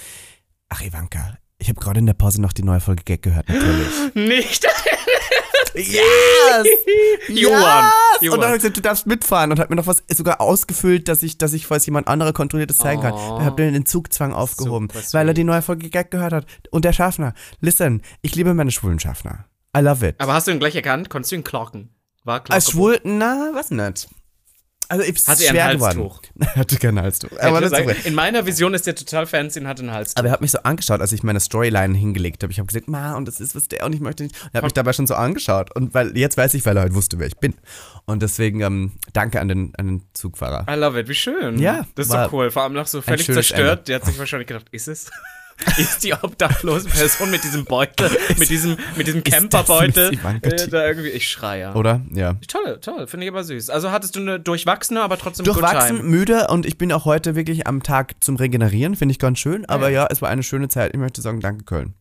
[0.69, 4.15] ach Ivanka, ich habe gerade in der Pause noch die neue Folge Gag gehört, natürlich.
[4.15, 4.67] Nicht.
[5.77, 6.67] Yes!
[7.29, 7.85] You won.
[8.21, 8.45] You Und dann won.
[8.47, 11.39] hat er gesagt, du darfst mitfahren und hat mir noch was sogar ausgefüllt, dass ich,
[11.39, 13.15] dass ich, falls jemand anderer kontrolliert das zeigen kann.
[13.15, 13.39] Oh.
[13.39, 16.47] Da hat er den Zugzwang aufgehoben, weil er die neue Folge Gag gehört hat.
[16.71, 19.47] Und der Schaffner, listen, ich liebe meine schwulen Schaffner.
[19.77, 20.17] I love it.
[20.19, 21.11] Aber hast du ihn gleich erkannt?
[21.11, 21.91] Konntest du ihn klocken?
[22.25, 22.55] War klocken.
[22.55, 24.09] Als schwul, na, was nicht.
[24.89, 26.21] Also, ich Hatte er ein schwer Halstuch?
[26.39, 27.31] Er hatte kein Halstuch.
[27.41, 27.97] Aber, das okay.
[28.05, 30.17] in meiner Vision ist der total fancy und hat einen Hals.
[30.17, 32.53] aber er hat mich so angeschaut, als ich meine Storyline hingelegt habe.
[32.53, 34.41] Ich habe gesagt, ma, und das ist was der und ich möchte nicht.
[34.43, 35.75] Und er hat mich dabei schon so angeschaut.
[35.75, 37.55] Und weil jetzt weiß ich, weil er halt wusste, wer ich bin.
[38.05, 40.67] Und deswegen ähm, danke an den, an den Zugfahrer.
[40.71, 41.59] I love it, wie schön.
[41.59, 42.51] Ja, Das ist doch cool.
[42.51, 43.89] Vor allem noch so völlig zerstört.
[43.89, 45.11] Der hat sich wahrscheinlich gedacht, ist es?
[45.79, 51.09] ist die obdachlose Person mit diesem Beutel, mit diesem, mit diesem Camperbeutel, äh, da irgendwie,
[51.09, 51.73] ich schreie.
[51.75, 52.03] Oder?
[52.13, 52.35] Ja.
[52.47, 53.71] Toll, toll, finde ich aber süß.
[53.71, 57.67] Also hattest du eine durchwachsene, aber trotzdem Durchwachsen, müde und ich bin auch heute wirklich
[57.67, 59.65] am Tag zum Regenerieren, finde ich ganz schön.
[59.67, 60.07] Aber ja.
[60.11, 60.93] es war eine schöne Zeit.
[60.95, 61.95] Ich möchte sagen, danke Köln.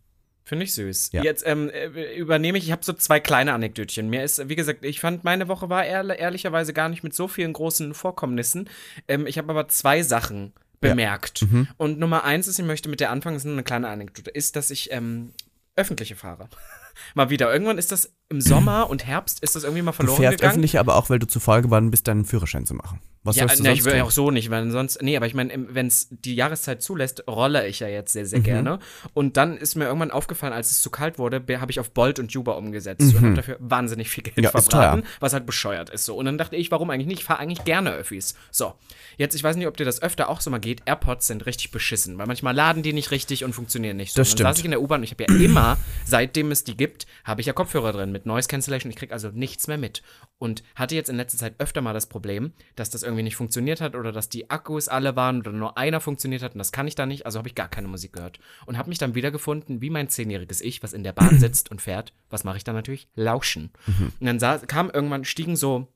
[0.47, 1.11] Finde ich süß.
[1.11, 1.23] Ja.
[1.23, 4.09] Jetzt ähm, äh, übernehme ich, ich habe so zwei kleine Anekdötchen.
[4.11, 7.27] Mir ist, wie gesagt, ich fand, meine Woche war ehr ehrlicherweise gar nicht mit so
[7.27, 8.69] vielen großen Vorkommnissen.
[9.07, 10.53] Ähm, ich habe aber zwei Sachen
[10.89, 11.41] bemerkt.
[11.43, 11.67] Mhm.
[11.77, 14.55] Und Nummer eins ist, ich möchte mit der anfangen, ist nur eine kleine Anekdote, ist,
[14.55, 15.33] dass ich ähm,
[15.75, 16.49] öffentliche fahre.
[17.13, 17.51] mal wieder.
[17.51, 20.51] Irgendwann ist das im Sommer und Herbst ist das irgendwie mal Du verloren fährst gegangen.
[20.53, 22.99] öffentlich, aber auch, weil du zu faul geworden bist, deinen Führerschein zu machen.
[23.23, 25.17] Was Ja, sollst du na, sonst ich will ja auch so nicht, weil sonst, nee,
[25.17, 28.27] aber ich meine, wenn es die Jahreszeit zulässt, rolle ich ja jetzt sehr, Mhm.
[28.27, 28.79] sehr gerne.
[29.15, 32.19] Und dann ist mir irgendwann aufgefallen, als es zu kalt wurde, habe ich auf Bolt
[32.19, 34.43] und Uber umgesetzt und habe dafür wahnsinnig viel Geld Mhm.
[34.43, 36.15] Ja, verbraten, was halt bescheuert ist so.
[36.15, 37.19] Und dann dachte ich, warum eigentlich nicht?
[37.19, 38.35] Ich fahre eigentlich gerne Öffis.
[38.51, 38.73] So,
[39.17, 41.71] jetzt, ich weiß nicht, ob dir das öfter auch so mal geht, AirPods sind richtig
[41.71, 44.21] beschissen, weil manchmal laden die nicht richtig und funktionieren nicht so.
[44.21, 44.59] Das und dann saß stimmt.
[44.59, 47.47] ich in der U-Bahn und ich habe ja immer, seitdem es die gibt, habe ich
[47.47, 48.89] ja Kopfhörer drin mit Noise Cancellation.
[48.89, 50.01] Ich kriege also nichts mehr mit.
[50.37, 53.81] Und hatte jetzt in letzter Zeit öfter mal das Problem, dass das irgendwie nicht funktioniert
[53.81, 56.87] hat oder dass die Akkus alle waren oder nur einer funktioniert hat und das kann
[56.87, 57.25] ich da nicht.
[57.25, 58.39] Also habe ich gar keine Musik gehört.
[58.65, 61.81] Und habe mich dann wiedergefunden, wie mein zehnjähriges Ich, was in der Bahn sitzt und
[61.81, 62.13] fährt.
[62.29, 63.07] Was mache ich dann natürlich?
[63.15, 63.71] Lauschen.
[64.19, 65.87] Und dann sah, kam irgendwann, stiegen so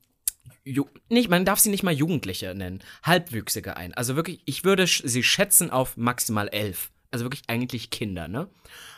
[0.66, 3.94] Ju nicht, man darf sie nicht mal Jugendliche nennen, Halbwüchsige ein.
[3.94, 6.92] Also wirklich, ich würde sie schätzen auf maximal elf.
[7.12, 8.48] Also wirklich eigentlich Kinder, ne?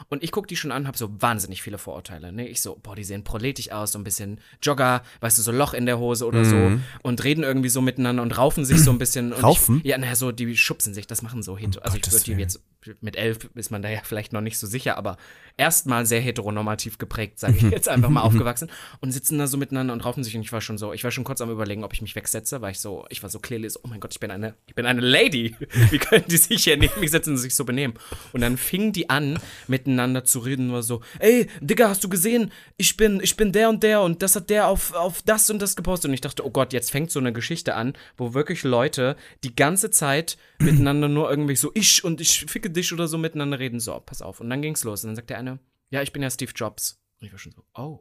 [0.10, 2.48] Und ich gucke die schon an, habe so wahnsinnig viele Vorurteile, ne?
[2.48, 5.74] Ich so, boah, die sehen proletisch aus, so ein bisschen Jogger, weißt du, so Loch
[5.74, 6.72] in der Hose oder so
[7.04, 9.32] und reden irgendwie so miteinander und raufen sich so ein bisschen.
[9.32, 9.78] Und Raufen?
[9.78, 11.82] Ich, ja, naja, so, die schubsen sich, das machen so Hit.
[11.82, 12.62] also ich Gottes würde die jetzt,
[13.00, 15.18] mit elf ist man da ja vielleicht noch nicht so sicher, aber
[15.56, 18.70] erstmal sehr heteronormativ geprägt, sage ich jetzt einfach mal aufgewachsen
[19.00, 21.12] und sitzen da so miteinander und raufen sich und ich war schon so, ich war
[21.12, 23.70] schon kurz am überlegen, ob ich mich wegsetze, weil ich so, ich war so clearly
[23.70, 25.56] so, oh mein Gott, ich bin eine, ich bin eine Lady.
[25.90, 27.94] Wie können die sich hier neben mich setzen und sich so benehmen?
[28.34, 32.52] Und dann fingen die an, miteinander zu reden, nur so, ey, Digga, hast du gesehen?
[32.78, 35.62] Ich bin, ich bin der und der und das hat der auf, auf das und
[35.62, 36.10] das gepostet.
[36.10, 39.56] Und ich dachte, oh Gott, jetzt fängt so eine Geschichte an, wo wirklich Leute die
[39.56, 43.80] ganze Zeit miteinander nur irgendwie so, ich und ich ficke dich oder so miteinander reden.
[43.80, 44.40] So, pass auf.
[44.40, 45.04] Und dann ging's los.
[45.04, 45.60] Und dann sagt der eine,
[45.90, 47.00] ja, ich bin ja Steve Jobs.
[47.20, 48.00] Und ich war schon so, oh.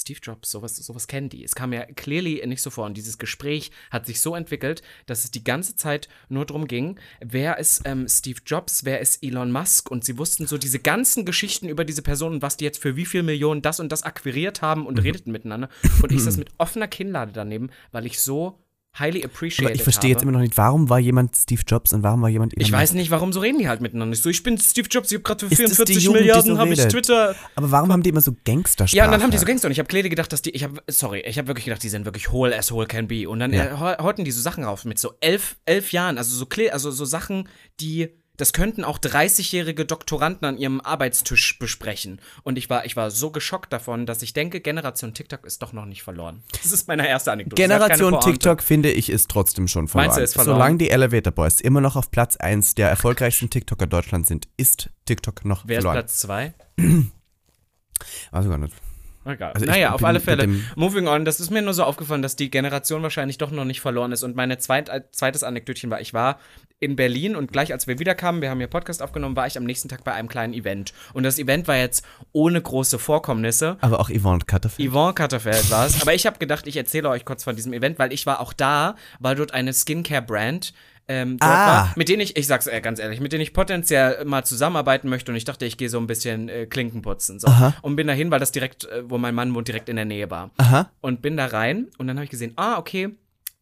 [0.00, 1.44] Steve Jobs, sowas, sowas kennen die.
[1.44, 2.86] Es kam ja clearly nicht so vor.
[2.86, 6.98] Und dieses Gespräch hat sich so entwickelt, dass es die ganze Zeit nur darum ging,
[7.20, 9.90] wer ist ähm, Steve Jobs, wer ist Elon Musk.
[9.90, 12.96] Und sie wussten so diese ganzen Geschichten über diese Person und was die jetzt für
[12.96, 14.86] wie viel Millionen das und das akquiriert haben Mhm.
[14.86, 15.68] und redeten miteinander.
[16.02, 18.58] Und ich saß mit offener Kinnlade daneben, weil ich so
[18.98, 22.02] highly appreciated Aber ich verstehe jetzt immer noch nicht, warum war jemand Steve Jobs und
[22.02, 24.14] warum war jemand Elon Ich weiß nicht, warum so reden die halt miteinander.
[24.14, 26.20] Ich so, ich bin Steve Jobs, ich habe gerade für Ist das die 44 Jugend,
[26.20, 26.80] Milliarden so habe ich?
[26.80, 27.34] Twitter.
[27.54, 28.96] Aber warum haben die immer so Gangstersprache?
[28.96, 30.64] Ja, und dann haben die so Gangster und ich habe Klede gedacht, dass die, ich
[30.64, 33.28] habe, sorry, ich habe wirklich gedacht, die sind wirklich whole as whole can be.
[33.28, 33.92] Und dann Ja.
[33.92, 37.04] äh, die so Sachen rauf mit so elf, elf Jahren, also so, Kle also so
[37.04, 37.48] Sachen,
[37.80, 38.08] die,
[38.40, 42.20] das könnten auch 30-jährige Doktoranden an ihrem Arbeitstisch besprechen.
[42.42, 45.72] Und ich war, ich war so geschockt davon, dass ich denke, Generation TikTok ist doch
[45.72, 46.42] noch nicht verloren.
[46.62, 47.60] Das ist meine erste Anekdote.
[47.60, 48.20] Generation.
[48.20, 50.08] TikTok, finde ich, ist trotzdem schon verloren.
[50.08, 50.56] Meinst du, ist verloren?
[50.56, 54.90] Solange die Elevator Boys immer noch auf Platz 1 der erfolgreichsten TikToker Deutschlands sind, ist
[55.06, 56.04] TikTok noch Wer ist verloren.
[56.04, 56.54] Platz zwei?
[58.32, 58.72] Also gar nicht.
[59.26, 59.52] Egal.
[59.52, 60.48] Also naja, auf alle Fälle.
[60.76, 63.80] Moving on, das ist mir nur so aufgefallen, dass die Generation wahrscheinlich doch noch nicht
[63.80, 64.22] verloren ist.
[64.22, 66.38] Und meine zweit, äh, zweites Anekdötchen war, ich war
[66.80, 69.64] in Berlin und gleich als wir wiederkamen, wir haben hier Podcast aufgenommen, war ich am
[69.64, 70.92] nächsten Tag bei einem kleinen Event.
[71.12, 73.76] Und das Event war jetzt ohne große Vorkommnisse.
[73.82, 74.90] Aber auch Yvonne Cutterfield.
[74.90, 76.00] Yvonne Katterfeld war es.
[76.00, 78.54] Aber ich habe gedacht, ich erzähle euch kurz von diesem Event, weil ich war auch
[78.54, 80.72] da, weil dort eine Skincare-Brand
[81.08, 81.46] ähm, Ah.
[81.66, 85.08] war, mit denen ich, ich sag's äh, ganz ehrlich, mit denen ich potenziell mal zusammenarbeiten
[85.08, 87.40] möchte und ich dachte, ich gehe so ein bisschen äh, Klinken putzen.
[87.40, 87.48] So.
[87.82, 90.30] Und bin dahin, weil das direkt, äh, wo mein Mann wohnt, direkt in der Nähe
[90.30, 90.50] war.
[90.56, 90.88] Aha.
[91.00, 93.10] Und bin da rein und dann habe ich gesehen, ah, okay,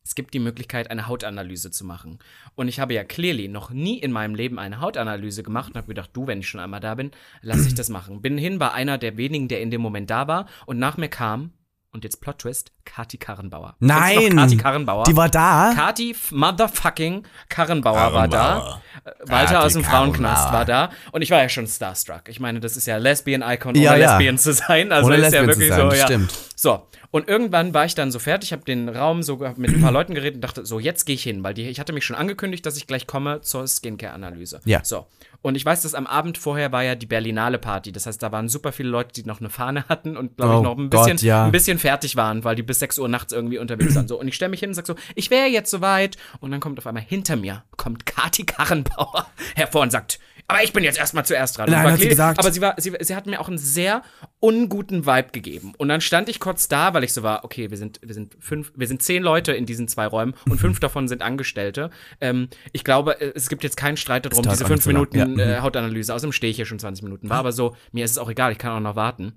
[0.09, 2.19] es gibt die Möglichkeit, eine Hautanalyse zu machen.
[2.55, 5.89] Und ich habe ja clearly noch nie in meinem Leben eine Hautanalyse gemacht und habe
[5.89, 7.11] gedacht, du, wenn ich schon einmal da bin,
[7.43, 8.23] lass ich das machen.
[8.23, 11.11] Bin hin, war einer der wenigen, der in dem Moment da war und nach mir
[11.11, 11.53] kam,
[11.99, 13.75] Und jetzt Plot Twist, Kati Karrenbauer.
[13.81, 14.37] Nein!
[14.37, 15.03] Kati Karrenbauer.
[15.03, 15.73] Die war da?
[15.75, 18.39] Kati Motherfucking Karrenbauer, war da.
[18.39, 18.83] Karrenbauer.
[19.27, 20.59] Walter Kati aus dem Frauenknast Karrenbauer.
[20.59, 20.91] war da.
[21.11, 22.29] Und ich war ja schon starstruck.
[22.29, 24.13] Ich meine, das ist ja Lesbian-Icon, Ja, ohne ja.
[24.13, 24.93] Lesbian zu sein.
[24.93, 26.05] Also Ohne ist ja Lesbian zu wirklich sein, so, ja.
[26.05, 26.35] stimmt.
[26.55, 29.93] So, und irgendwann war ich dann so fertig, habe den Raum so mit ein paar
[29.93, 32.15] Leuten geredet und dachte, so, jetzt gehe ich hin, weil die, ich hatte mich schon
[32.15, 34.61] angekündigt, dass ich gleich komme zur Skincare-Analyse.
[34.67, 34.85] Ja.
[34.85, 35.07] So.
[35.41, 37.93] Und ich weiß, dass am Abend vorher war ja die Berlinale Party.
[37.93, 40.57] Das heißt, da waren super viele Leute, die noch eine Fahne hatten und, glaube Oh
[40.59, 41.45] ich, noch ein bisschen, Gott, ja.
[41.45, 44.09] ein bisschen fertig waren, weil die bis 6 Uhr nachts irgendwie unterwegs waren.
[44.09, 46.17] So, und ich stelle mich hin und sage so, ich wäre jetzt soweit.
[46.41, 50.73] Und dann kommt auf einmal hinter mir, kommt Kati Karrenbauer hervor und sagt, aber ich
[50.73, 51.71] bin jetzt erstmal zuerst dran.
[51.71, 52.39] Nein, hat sie gesagt.
[52.39, 54.03] Aber sie, war, sie, sie hat mir auch einen sehr
[54.41, 55.75] unguten Vibe gegeben.
[55.77, 58.35] Und dann stand ich kurz da, weil ich so war, okay, wir sind, wir sind
[58.41, 61.91] fünf, wir sind zehn Leute in diesen zwei Räumen und fünf davon sind Angestellte.
[62.23, 64.87] Ähm, ich glaube, äh, es gibt jetzt keinen Streit darum, diese fünf.
[64.87, 65.27] Minuten Ja.
[65.27, 66.15] Äh, Hautanalyse.
[66.15, 67.29] Außerdem stehe ich hier schon 20 Minuten.
[67.29, 69.35] War aber so, mir ist es auch egal, ich kann auch noch warten.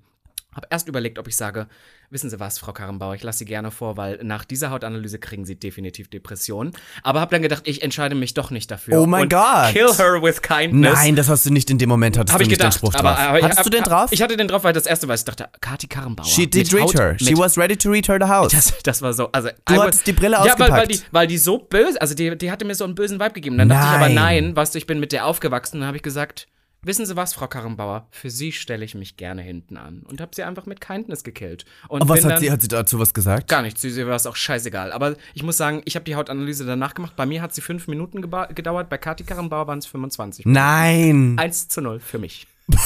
[0.54, 1.66] Hab erst überlegt, ob ich sage,
[2.10, 5.46] wissen Sie was, Frau Karrenbauer, ich lasse Sie gerne vor, weil nach dieser Hautanalyse kriegen
[5.46, 6.72] Sie definitiv Depressionen.
[7.02, 9.00] Aber hab dann gedacht, ich entscheide mich doch nicht dafür.
[9.00, 9.70] Oh mein Gott.
[9.72, 10.92] Kill her with kindness.
[10.94, 12.78] Nein, das hast du nicht in dem Moment, hattest Habe du ich nicht gedacht, den
[12.78, 13.18] Spruch aber, drauf.
[13.18, 14.12] aber Hattest hab- du den drauf?
[14.12, 16.26] Ich hatte den drauf, weil das erste war, ich dachte, Kati Karrenbauer.
[16.26, 17.16] She did read Haut- her.
[17.18, 18.52] She was ready to read her the house.
[18.52, 20.90] das, das war so, also Du I hattest die Brille ja, weil, weil, ausgepackt.
[20.92, 23.56] die, weil die so böse, also die, die hatte mir so einen bösen Vibe gegeben.
[23.56, 24.44] Dann dachte ich aber Nein.
[24.44, 26.46] nein, weißt du, ich bin mit der aufgewachsen dann habe ich gesagt,
[26.84, 30.34] wissen Sie was, Frau Karrenbauer, für Sie stelle ich mich gerne hinten an und habe
[30.34, 31.64] sie einfach mit Kindness gekillt.
[31.88, 33.48] Und was hat sie, hat sie dazu was gesagt?
[33.48, 34.92] Gar nichts, sie war es auch scheißegal.
[34.92, 37.14] Aber ich muss sagen, ich habe die Hautanalyse danach gemacht.
[37.16, 40.46] Bei mir hat sie fünf Minuten gedauert, bei Kati Karrenbauer waren es 25.
[40.46, 41.36] Nein.
[41.38, 42.46] 1 zu 0 für mich.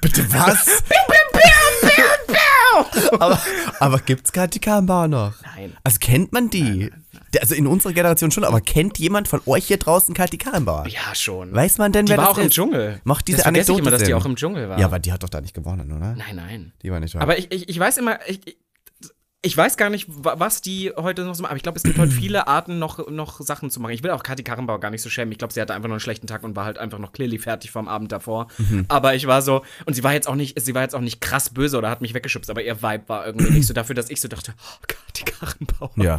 [0.00, 0.82] Bitte was?
[3.18, 3.40] aber,
[3.80, 5.34] aber gibt's Kati Karrenbauer noch?
[5.56, 5.76] Nein.
[5.84, 6.90] Also kennt man die?
[7.34, 10.86] Der- Also in unserer Generation schon, aber kennt jemand von euch hier draußen Kati Karrenbauer?
[10.88, 11.54] Ja, schon.
[11.54, 12.54] Weiß man denn, die wer war das auch im ist?
[12.54, 13.00] Dschungel.
[13.04, 14.78] Macht diese das vergesse ich Anekdote immer, dass die auch im Dschungel war.
[14.78, 16.14] Ja, aber die hat doch da nicht gewonnen, oder?
[16.14, 16.72] nein, nein.
[16.82, 17.22] Die war nicht wahr.
[17.22, 18.40] Aber ich, ich, ich weiß immer, ich,
[19.42, 21.50] ich- weiß gar nicht, wa- was die heute noch so machen.
[21.50, 23.92] Aber ich glaube, es gibt heute viele Arten, noch, noch Sachen zu machen.
[23.92, 25.32] Ich will auch Kathi Karrenbauer gar nicht so schämen.
[25.32, 27.38] Ich glaube, sie hatte einfach nur einen schlechten Tag und war halt einfach noch clearly
[27.38, 28.46] fertig vom Abend davor.
[28.58, 28.84] Mhm.
[28.88, 31.20] Aber ich war so, und sie war jetzt auch nicht, sie war jetzt auch nicht
[31.20, 34.10] krass böse oder hat mich weggeschubst, aber ihr Vibe war irgendwie nicht so dafür, dass
[34.10, 35.90] ich so dachte, oh, Kathi Karrenbauer.
[35.96, 36.18] Ja.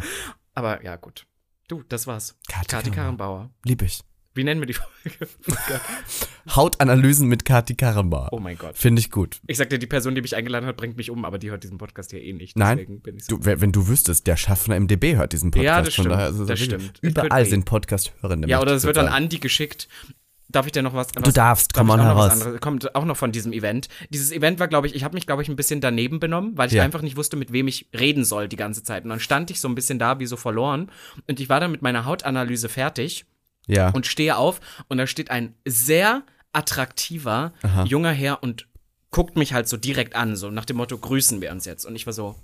[0.54, 1.26] Aber ja, gut.
[1.68, 2.36] Du, das war's.
[2.48, 3.50] Kathi Kathi Karrenbauer.
[3.64, 4.00] Lieb ich.
[4.34, 5.28] Wie nennen wir die Folge?
[6.54, 8.28] Hautanalysen mit Kati Karrenbauer.
[8.32, 8.76] Oh mein Gott.
[8.76, 9.40] Finde ich gut.
[9.46, 11.78] Ich sagte, die Person, die mich eingeladen hat, bringt mich um, aber die hört diesen
[11.78, 12.56] Podcast hier eh nicht.
[12.58, 13.36] Nein, Deswegen bin ich so.
[13.36, 15.64] Du, wenn du wüsstest, der Schaffner MDB hört diesen Podcast.
[15.66, 16.98] Ja, das stimmt, daher es das stimmt.
[17.00, 17.48] Überall be.
[17.50, 18.48] sind Podcast-Hörende.
[18.48, 19.08] Ja, oder es wird an.
[19.08, 19.88] Andi geschickt.
[20.48, 21.08] Darf ich dir noch was?
[21.16, 22.42] was darfst, darf komm ich on auch noch was heraus.
[22.42, 22.60] anderes?
[22.60, 23.88] Kommt auch noch von diesem Event.
[24.10, 26.68] Dieses Event war, glaube ich, ich habe mich, glaube ich, ein bisschen daneben benommen, weil
[26.68, 26.84] ich Ja.
[26.84, 29.02] einfach nicht wusste, mit wem ich reden soll die ganze Zeit.
[29.04, 30.90] Und dann stand ich so ein bisschen da, wie so verloren.
[31.26, 33.24] Und ich war dann mit meiner Hautanalyse fertig
[33.66, 33.90] Ja.
[33.90, 34.60] und stehe auf.
[34.88, 36.22] Und da steht ein sehr
[36.52, 37.52] attraktiver
[37.86, 38.66] junger Herr und
[39.10, 41.84] guckt mich halt so direkt an, so nach dem Motto, grüßen wir uns jetzt.
[41.84, 42.34] Und ich war so,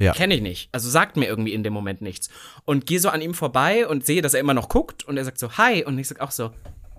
[0.00, 0.12] ja.
[0.12, 0.68] Kenne ich nicht.
[0.72, 2.28] Also sagt mir irgendwie in dem Moment nichts.
[2.64, 5.24] Und gehe so an ihm vorbei und sehe, dass er immer noch guckt und er
[5.24, 5.84] sagt so, hi.
[5.84, 6.50] Und ich sag auch so,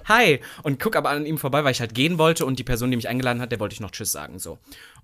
[0.07, 0.39] hi.
[0.61, 2.95] Und guck aber an ihm vorbei, weil ich halt gehen wollte und die Person, die
[2.95, 4.39] mich eingeladen hat, der wollte ich noch Tschüss sagen.
[4.39, 4.59] So.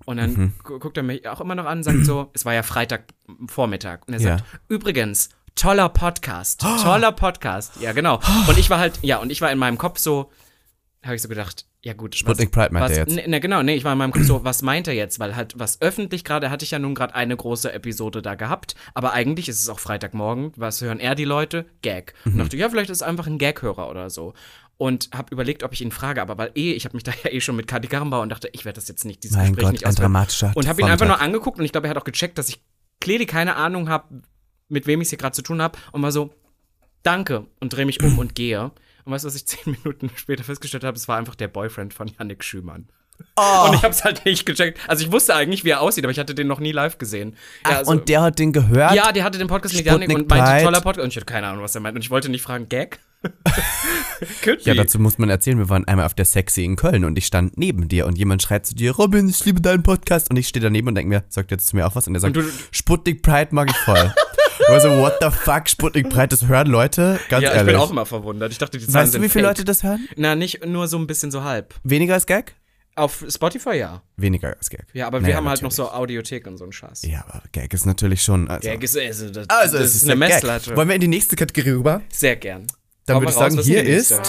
[0.06, 0.54] Und dann Mhm.
[0.64, 4.00] gu- guckt er mich auch immer noch an und sagt so, es war ja Freitagvormittag.
[4.08, 4.38] Und er Ja.
[4.38, 6.62] sagt, übrigens, toller Podcast.
[6.62, 7.74] Toller Podcast.
[7.80, 8.20] Ja, genau.
[8.48, 10.32] Und ich war halt, ja, und ich war in meinem Kopf so,
[11.04, 12.16] habe ich so gedacht, ja gut.
[12.16, 13.16] Sputnik Pride meint was, er jetzt.
[13.16, 15.20] Ne, ne, genau, nee, ich war in meinem Kopf so, was meint er jetzt?
[15.20, 18.76] Weil halt, was öffentlich gerade, hatte ich ja nun gerade eine große Episode da gehabt,
[18.94, 21.66] aber eigentlich ist es auch Freitagmorgen, was hören er die Leute?
[21.82, 22.14] Gag.
[22.26, 24.34] Und dachte, ja, vielleicht ist es einfach ein Gag-Hörer oder so.
[24.78, 27.32] Und habe überlegt, ob ich ihn frage, aber weil eh, ich habe mich da ja
[27.32, 29.64] eh schon mit Kati Garmbau und dachte, ich werde das jetzt nicht, dieses Mein Gespräch
[29.64, 30.54] Gott, nicht ausführen.
[30.56, 32.62] Und habe ihn einfach nur angeguckt und ich glaube, er hat auch gecheckt, dass ich
[33.00, 34.22] clearly keine Ahnung habe,
[34.70, 36.34] mit wem ich es hier gerade zu tun habe und war so,
[37.04, 38.72] danke und drehe mich um und gehe.
[39.06, 40.96] Und weißt du, was ich zehn Minuten später festgestellt habe?
[40.98, 42.88] Es war einfach der Boyfriend von Yannick Schümann.
[43.36, 43.66] Oh.
[43.68, 44.80] Und ich habe es halt nicht gecheckt.
[44.88, 47.32] Also ich wusste eigentlich, wie er aussieht, aber ich hatte den noch nie live gesehen.
[47.66, 48.94] Ja, Ach, also, und der hat den gehört?
[48.94, 50.64] ja, der hatte den Podcast mit Yannick und meinte, Pride.
[50.64, 51.04] toller Podcast.
[51.04, 51.96] Und ich hatte keine Ahnung, was er meint.
[51.96, 53.00] Und ich wollte nicht fragen, Gag?
[54.62, 57.26] Ja, dazu muss man erzählen, wir waren einmal auf der Sexy in Köln und ich
[57.26, 60.30] stand neben dir und jemand schreit zu dir, Robin, ich liebe deinen Podcast.
[60.30, 62.08] Und ich stehe daneben und denke mir, sagt jetzt zu mir auch was?
[62.08, 64.14] Und er sagt, Und du- Sputnik Pride mag ich voll.
[64.60, 67.20] Ich so, what the fuck, Sputnik Pride, das hören Leute?
[67.30, 67.74] Ganz ja, ich ehrlich.
[67.74, 68.52] bin auch immer verwundert.
[68.52, 69.58] Ich dachte, die Zahlen weißt du, wie viele fake.
[69.58, 70.08] Leute das hören?
[70.16, 71.74] Na, nicht nur so ein bisschen so halb.
[71.84, 72.56] Weniger als Gag?
[72.96, 74.02] Auf Spotify ja.
[74.18, 74.86] Weniger als Gag.
[74.94, 75.90] Ja, aber wir Naja, haben halt noch natürlich.
[75.92, 77.04] so Audiothek und so einen Scheiß.
[77.04, 78.50] Ja, aber Gag ist natürlich schon.
[78.50, 80.16] Also, Gag ist, also, das, also das ist eine.
[80.18, 80.76] Messlatte.
[80.76, 82.02] Wollen wir in die nächste Kategorie rüber?
[82.10, 82.68] Sehr gern.
[83.06, 84.20] Dann Hau würde ich raus, sagen, hier ist.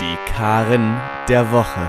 [0.00, 0.96] Die Karin
[1.28, 1.88] der Woche.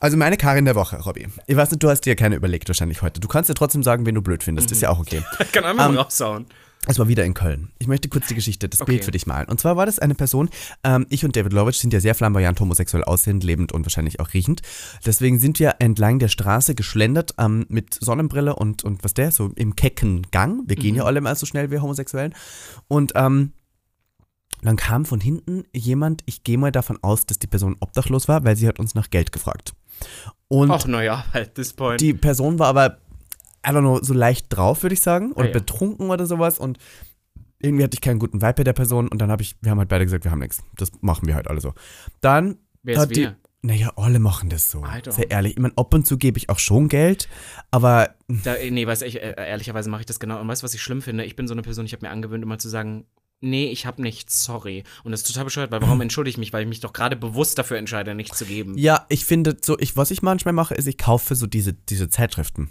[0.00, 1.28] Also meine Karin der Woche, Robby.
[1.46, 3.20] Ich weiß nicht, du hast dir keine überlegt wahrscheinlich heute.
[3.20, 4.70] Du kannst ja trotzdem sagen, wen du blöd findest.
[4.72, 5.22] Ist ja auch okay.
[5.40, 6.46] Ich kann einfach Ähm, mal raushauen.
[6.90, 7.70] Es war wieder in Köln.
[7.78, 8.92] Ich möchte kurz die Geschichte, das Okay.
[8.92, 9.46] Bild für dich malen.
[9.48, 10.48] Und zwar war das eine Person,
[10.84, 14.32] ähm, ich und David Lovitch sind ja sehr flamboyant homosexuell aussehend, lebend und wahrscheinlich auch
[14.32, 14.62] riechend.
[15.04, 19.50] Deswegen sind wir entlang der Straße geschlendert ähm, mit Sonnenbrille und, und was der, so
[19.54, 20.62] im kecken Gang.
[20.66, 22.34] Wir gehen ja alle mal so schnell wie Homosexuellen.
[22.88, 23.52] Und ähm,
[24.62, 28.44] dann kam von hinten jemand, ich gehe mal davon aus, dass die Person obdachlos war,
[28.44, 29.74] weil sie hat uns nach Geld gefragt.
[30.48, 32.00] Und Ach, naja, at this point.
[32.00, 32.98] die Person war aber,
[33.66, 35.32] I don't know, so leicht drauf, würde ich sagen.
[35.32, 35.52] Oder Ah, ja.
[35.52, 36.58] betrunken oder sowas.
[36.58, 36.78] Und
[37.60, 39.08] irgendwie hatte ich keinen guten Vibe bei der Person.
[39.08, 40.62] Und dann habe ich, wir haben halt beide gesagt, wir haben nichts.
[40.76, 41.74] Das machen wir halt alle so.
[42.20, 43.28] Dann Wer ist hat die.
[43.60, 44.84] Naja, alle machen das so.
[45.08, 45.54] Sehr ehrlich.
[45.54, 47.28] Ich meine, ab und zu gebe ich auch schon Geld,
[47.72, 50.40] aber Da, nee, weißt du, äh, ehrlicherweise mache ich das genau.
[50.40, 51.24] Und weißt du, was ich schlimm finde?
[51.24, 53.06] Ich bin so eine Person, ich habe mir angewöhnt, immer zu sagen,
[53.40, 54.84] nee, ich habe nichts, sorry.
[55.02, 56.52] Und das ist total bescheuert, weil warum entschuldige ich mich?
[56.52, 58.78] Weil ich mich doch gerade bewusst dafür entscheide, nichts zu geben.
[58.78, 62.08] ja, ich finde so, ich, was ich manchmal mache, ist, ich kaufe so diese, diese
[62.08, 62.70] Zeitschriften.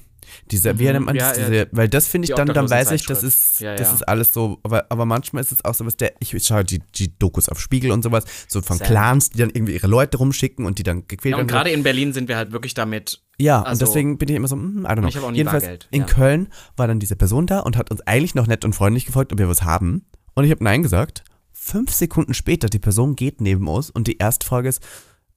[0.51, 1.37] Diese, wie nennt man das?
[1.37, 1.43] Mhm.
[1.43, 1.65] Ja, ja.
[1.65, 3.93] diese, weil das finde ich dann, dann weiß ich, das ist, Ja, das ja.
[3.95, 6.79] ist alles so, aber, aber manchmal ist es auch so was, der, ich schaue die,
[6.95, 8.87] die Dokus auf Spiegel und sowas, so von Sam.
[8.87, 11.47] Clans, die dann irgendwie ihre Leute rumschicken und die dann gequält Ja, und werden.
[11.47, 13.21] gerade in Berlin sind wir halt wirklich damit.
[13.39, 15.07] Ja, und Also- deswegen bin ich immer so, hm, I don't know.
[15.07, 16.07] Ich habe auch nie Jedenfalls Bargeld, in ja.
[16.07, 19.31] Köln war dann diese Person da und hat uns eigentlich noch nett und freundlich gefragt,
[19.31, 20.05] ob wir was haben.
[20.33, 21.23] Und ich habe Nein gesagt.
[21.53, 24.81] Fünf Sekunden später, die Person geht neben uns und die erste Frage ist,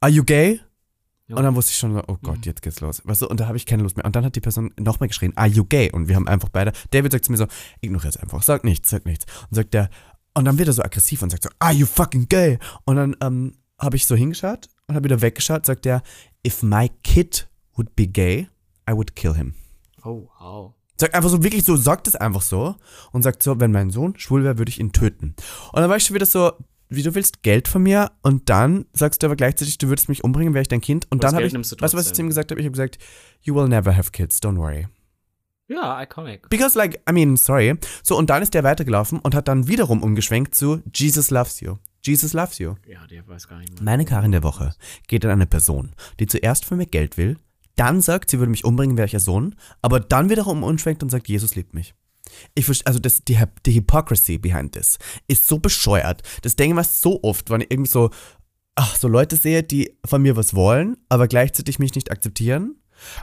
[0.00, 0.60] are you gay?
[1.30, 1.36] Ja.
[1.36, 2.18] Und dann wusste ich schon, so, oh Mhm.
[2.22, 3.02] Gott, jetzt geht's los.
[3.04, 4.04] Weißt du, und da habe ich keine Lust mehr.
[4.04, 5.90] Und dann hat die Person nochmal geschrien, are you gay?
[5.92, 7.46] Und wir haben einfach beide, David sagt zu mir so,
[7.80, 9.26] ignoriere es einfach, sag nichts, sag nichts.
[9.48, 9.90] Und sagt der,
[10.34, 12.58] und dann wird er so aggressiv und sagt so, are you fucking gay?
[12.84, 16.02] Und dann ähm, habe ich so hingeschaut und habe wieder weggeschaut, sagt der,
[16.46, 18.48] if my kid would be gay,
[18.88, 19.54] I would kill him.
[20.04, 20.74] Oh, wow.
[20.96, 22.74] Sagt einfach so, wirklich so, sagt es einfach so
[23.12, 25.34] und sagt so, wenn mein Sohn schwul wäre, würde ich ihn töten.
[25.72, 26.52] Und dann war ich schon wieder so,
[26.90, 30.24] wie du willst Geld von mir und dann sagst du aber gleichzeitig, du würdest mich
[30.24, 31.06] umbringen, wäre ich dein Kind.
[31.10, 32.60] Und das dann habe ich, weißt du, was ich zu ihm gesagt habe?
[32.60, 32.98] Ich habe gesagt,
[33.42, 34.86] you will never have kids, don't worry.
[35.68, 36.50] Ja, iconic.
[36.50, 37.76] Because like, I mean, sorry.
[38.02, 41.76] So, und dann ist der weitergelaufen und hat dann wiederum umgeschwenkt zu Jesus loves you.
[42.02, 42.74] Jesus loves you.
[42.86, 43.82] Ja, der weiß gar nicht mehr.
[43.82, 44.74] Meine Karin der Woche
[45.06, 47.36] geht an eine Person, die zuerst von mir Geld will,
[47.76, 51.10] dann sagt, sie würde mich umbringen, wäre ich ihr Sohn, aber dann wiederum umschwenkt und
[51.10, 51.94] sagt, Jesus liebt mich.
[52.54, 56.22] Ich verstehe, also das, die, die Hypocrisy behind this ist so bescheuert.
[56.42, 58.10] Das denke ich mir so oft, wenn ich irgendwie so,
[58.74, 62.76] ach, so Leute sehe, die von mir was wollen, aber gleichzeitig mich nicht akzeptieren,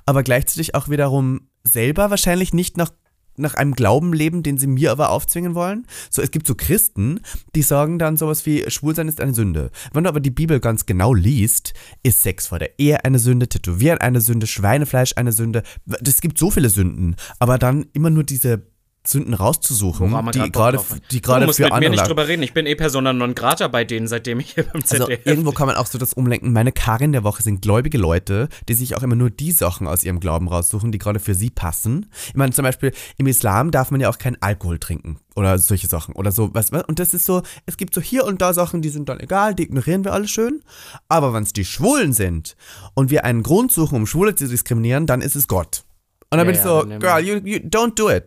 [0.05, 2.91] aber gleichzeitig auch wiederum selber wahrscheinlich nicht nach,
[3.37, 5.85] nach einem Glauben leben, den sie mir aber aufzwingen wollen.
[6.09, 7.21] So, es gibt so Christen,
[7.55, 9.71] die sagen dann sowas wie, Schwulsein ist eine Sünde.
[9.93, 13.47] Wenn du aber die Bibel ganz genau liest, ist Sex vor der Ehe eine Sünde,
[13.47, 15.63] Tätowieren eine Sünde, Schweinefleisch eine Sünde.
[16.03, 18.63] Es gibt so viele Sünden, aber dann immer nur diese
[19.09, 20.79] Sünden rauszusuchen, die gerade
[21.11, 22.43] die du gerade musst für mit mir nicht drüber reden.
[22.43, 25.51] Ich bin eh Persona non grata bei denen, seitdem ich hier beim Also ZDF irgendwo
[25.51, 26.53] kann man auch so das umlenken.
[26.53, 30.03] Meine Karin der Woche sind gläubige Leute, die sich auch immer nur die Sachen aus
[30.03, 32.07] ihrem Glauben raussuchen, die gerade für sie passen.
[32.27, 35.87] Ich meine, zum Beispiel im Islam darf man ja auch keinen Alkohol trinken oder solche
[35.87, 36.49] Sachen oder so.
[36.53, 39.19] Was, und das ist so, es gibt so hier und da Sachen, die sind dann
[39.19, 40.61] egal, die ignorieren wir alle schön.
[41.07, 42.55] Aber wenn es die Schwulen sind
[42.93, 45.83] und wir einen Grund suchen, um Schwule zu diskriminieren, dann ist es Gott.
[46.29, 48.25] Und dann Ja, bin ich ja, so, nehmen girl, you, you don't do it.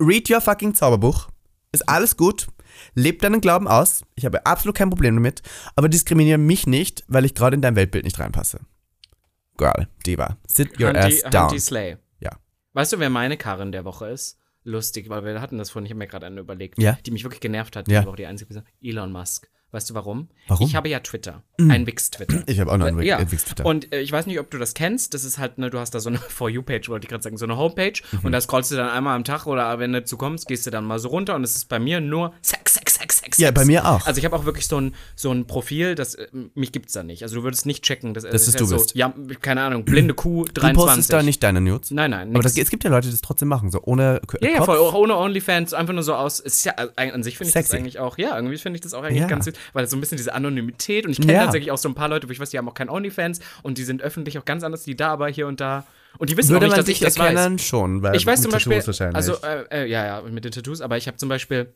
[0.00, 1.28] Read your fucking Zauberbuch.
[1.72, 2.46] Ist alles gut.
[2.94, 4.02] Leb deinen Glauben aus.
[4.14, 5.42] Ich habe absolut kein Problem damit.
[5.74, 8.60] Aber diskriminiere mich nicht, weil ich gerade in dein Weltbild nicht reinpasse.
[9.56, 11.48] Girl, Diva, sit your Handy, ass down.
[11.48, 11.96] Handy Slay.
[12.20, 12.30] Ja.
[12.74, 14.38] Weißt du, wer meine Karin der Woche ist?
[14.62, 16.92] Lustig, weil wir hatten das vorhin, ich habe mir gerade eine überlegt, Ja.
[17.04, 18.02] die mich wirklich genervt hat, Ja.
[18.02, 18.64] die Woche, die einzige Person.
[18.80, 19.50] Elon Musk.
[19.70, 20.28] Weißt du warum?
[20.46, 20.66] Warum?
[20.66, 21.42] Ich habe ja Twitter.
[21.58, 22.42] Ein Wix-Twitter.
[22.46, 23.20] Ich habe auch noch einen ja.
[23.30, 23.66] Wix Twitter.
[23.66, 25.12] Und äh, ich weiß nicht, ob du das kennst.
[25.12, 27.36] Das ist halt, ne, du hast da so eine For You-Page, wollte ich gerade sagen,
[27.36, 27.92] so eine Homepage.
[28.12, 28.20] Mhm.
[28.22, 30.70] Und da scrollst du dann einmal am Tag oder wenn du zu kommst, gehst du
[30.70, 33.38] dann mal so runter und es ist bei mir nur Sex, Sex, Sex, Sex.
[33.38, 34.06] Ja, bei mir auch.
[34.06, 37.02] Also ich habe auch wirklich so ein, so ein Profil, das äh, mich gibt's da
[37.02, 37.22] nicht.
[37.22, 38.94] Also du würdest nicht checken, dass, Dass es heißt du so, bist.
[38.94, 40.74] Ja, keine Ahnung, blinde Kuh du 23.
[40.84, 41.90] postest da nicht deine Nudes?
[41.90, 42.54] Nein, nein, Aber nix.
[42.54, 44.78] das, es gibt ja Leute, die das trotzdem machen, so ohne K Ja, ja, voll,
[44.78, 46.40] auch ohne OnlyFans, einfach nur so aus.
[46.40, 47.72] Ist ja, äh, an sich finde ich Sexy.
[47.72, 49.26] das eigentlich auch, ja, irgendwie finde ich das auch eigentlich Ja.
[49.26, 51.44] ganz süß, weil es so ein bisschen diese Anonymität und ich kenne Ja.
[51.44, 53.78] tatsächlich auch so ein paar Leute, wo ich weiß, die haben auch kein OnlyFans und
[53.78, 55.86] die sind öffentlich auch ganz anders, die da aber hier und da.
[56.18, 57.34] Und die wissen Würde auch nicht, man dass sich ich das weiß.
[57.34, 57.58] erkennen?
[57.58, 59.16] Schon, weil Ich weiß zum Beispiel, Tattoos wahrscheinlich.
[59.16, 61.72] also, äh, äh, ja, ja, mit den Tattoos, aber ich habe zum Beispiel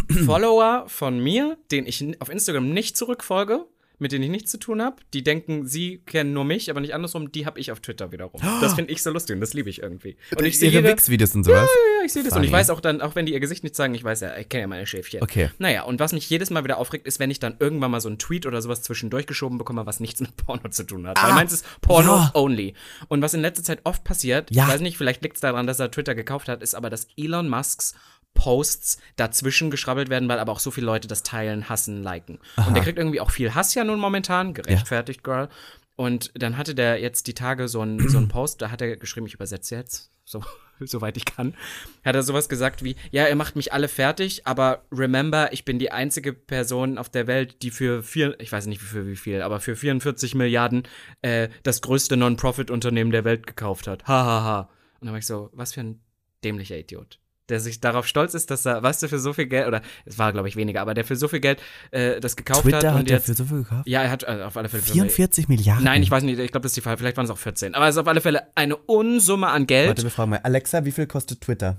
[0.26, 3.64] Follower von mir, denen ich auf Instagram nicht zurückfolge,
[3.98, 6.92] mit denen ich nichts zu tun habe, die denken, sie kennen nur mich, aber nicht
[6.92, 8.40] andersrum, die habe ich auf Twitter wiederum.
[8.60, 10.16] Das finde ich so lustig und das liebe ich irgendwie.
[10.36, 11.68] Und ich sehe ihre Wix-Videos und sowas.
[12.00, 12.32] ja, ich sehe das.
[12.34, 14.36] Und ich weiß auch dann, auch wenn die ihr Gesicht nicht zeigen, ich weiß ja,
[14.38, 15.22] ich kenne ja meine Schäfchen.
[15.22, 15.50] Okay.
[15.58, 18.08] Naja, und was mich jedes Mal wieder aufregt, ist, wenn ich dann irgendwann mal so
[18.08, 21.22] einen Tweet oder sowas zwischendurch geschoben bekomme, was nichts mit Porno zu tun hat.
[21.22, 22.30] Weil Ah, meins ist Porno ja.
[22.34, 22.74] only.
[23.06, 24.64] Und was in letzter Zeit oft passiert, Ja.
[24.64, 27.06] ich weiß nicht, vielleicht liegt es daran, dass er Twitter gekauft hat, ist aber, dass
[27.16, 27.94] Elon Musks
[28.34, 32.38] Posts dazwischen geschrabbelt werden, weil aber auch so viele Leute das teilen, hassen, liken.
[32.66, 35.48] Und der kriegt irgendwie auch viel Hass ja nun momentan, gerechtfertigt, Girl.
[35.94, 38.96] Und dann hatte der jetzt die Tage so einen so einen Post, da hat er
[38.96, 40.42] geschrieben, ich übersetze jetzt, so,
[40.80, 41.54] soweit ich kann,
[42.02, 45.78] hat er sowas gesagt wie, ja, ihr macht mich alle fertig, aber remember, ich bin
[45.78, 49.42] die einzige Person auf der Welt, die für vier, ich weiß nicht für wie viel,
[49.42, 50.84] aber für 44 Milliarden
[51.20, 54.04] äh, das größte Non-Profit-Unternehmen der Welt gekauft hat.
[54.08, 54.24] Hahaha.
[54.24, 54.60] Ha, ha.
[55.00, 56.00] Und dann war ich so, was für ein
[56.42, 57.18] dämlicher Idiot
[57.48, 60.18] der sich darauf stolz ist, dass er, weißt du, für so viel Geld, oder es
[60.18, 62.84] war, glaube ich, weniger, aber der für so viel Geld äh, das gekauft Twitter hat.
[62.94, 63.86] hat und er jetzt, für so viel gekauft?
[63.86, 65.84] ja, er hat äh, auf alle Fälle für- 44 Milliarden?
[65.84, 66.96] Nein, ich weiß nicht, ich glaube, das ist die Fall.
[66.96, 67.74] Vielleicht waren es auch 14.
[67.74, 69.88] Aber es ist auf alle Fälle eine Unsumme an Geld.
[69.88, 70.40] Warte, wir fragen mal.
[70.42, 71.78] Alexa, wie viel kostet Twitter?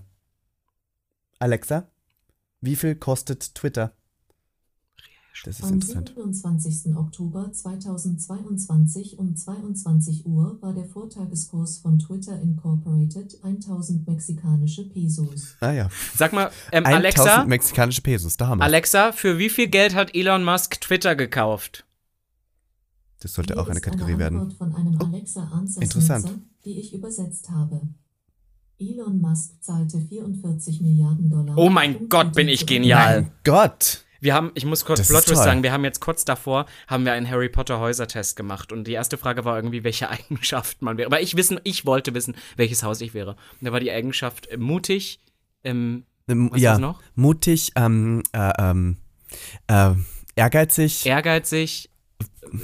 [1.40, 1.90] Alexa,
[2.62, 3.94] wie viel kostet Twitter?
[5.44, 6.10] Das ist Am interessant.
[6.16, 6.96] 27.
[6.96, 15.56] Oktober 2022 um 22 Uhr war der Vortageskurs von Twitter Incorporated 1000 mexikanische Pesos.
[15.60, 15.90] Ah ja.
[16.16, 18.64] Sag mal, ähm, 1000 Alexa, mexikanische Pesos, da haben wir.
[18.66, 21.86] Alexa, für wie viel Geld hat Elon Musk Twitter gekauft?
[23.20, 24.40] Das sollte Hier auch eine ist Kategorie werden.
[24.40, 26.26] Antwort von einem Alexa Answers interessant.
[26.26, 27.82] Nutzer, die ich übersetzt habe.
[28.80, 31.58] Elon Musk zahlte 44 Milliarden Dollar.
[31.58, 33.22] Oh mein Gott, bin ich genial.
[33.24, 34.04] Mein Gott!
[34.24, 37.30] Wir haben, ich muss kurz Plot sagen, wir haben jetzt kurz davor, haben wir einen
[37.30, 41.12] Harry Potter Häusertest gemacht und die erste Frage war irgendwie, welche Eigenschaft man wäre.
[41.12, 43.32] Weil ich wissen, ich wollte wissen, welches Haus ich wäre.
[43.32, 45.20] Und da war die Eigenschaft äh, mutig,
[45.66, 47.02] ähm, Ähm, Was ja, noch?
[47.16, 48.96] mutig, ähm, äh, ähm,
[49.68, 49.92] äh,
[50.38, 51.06] ehrgeizig.
[51.06, 51.90] ehrgeizig,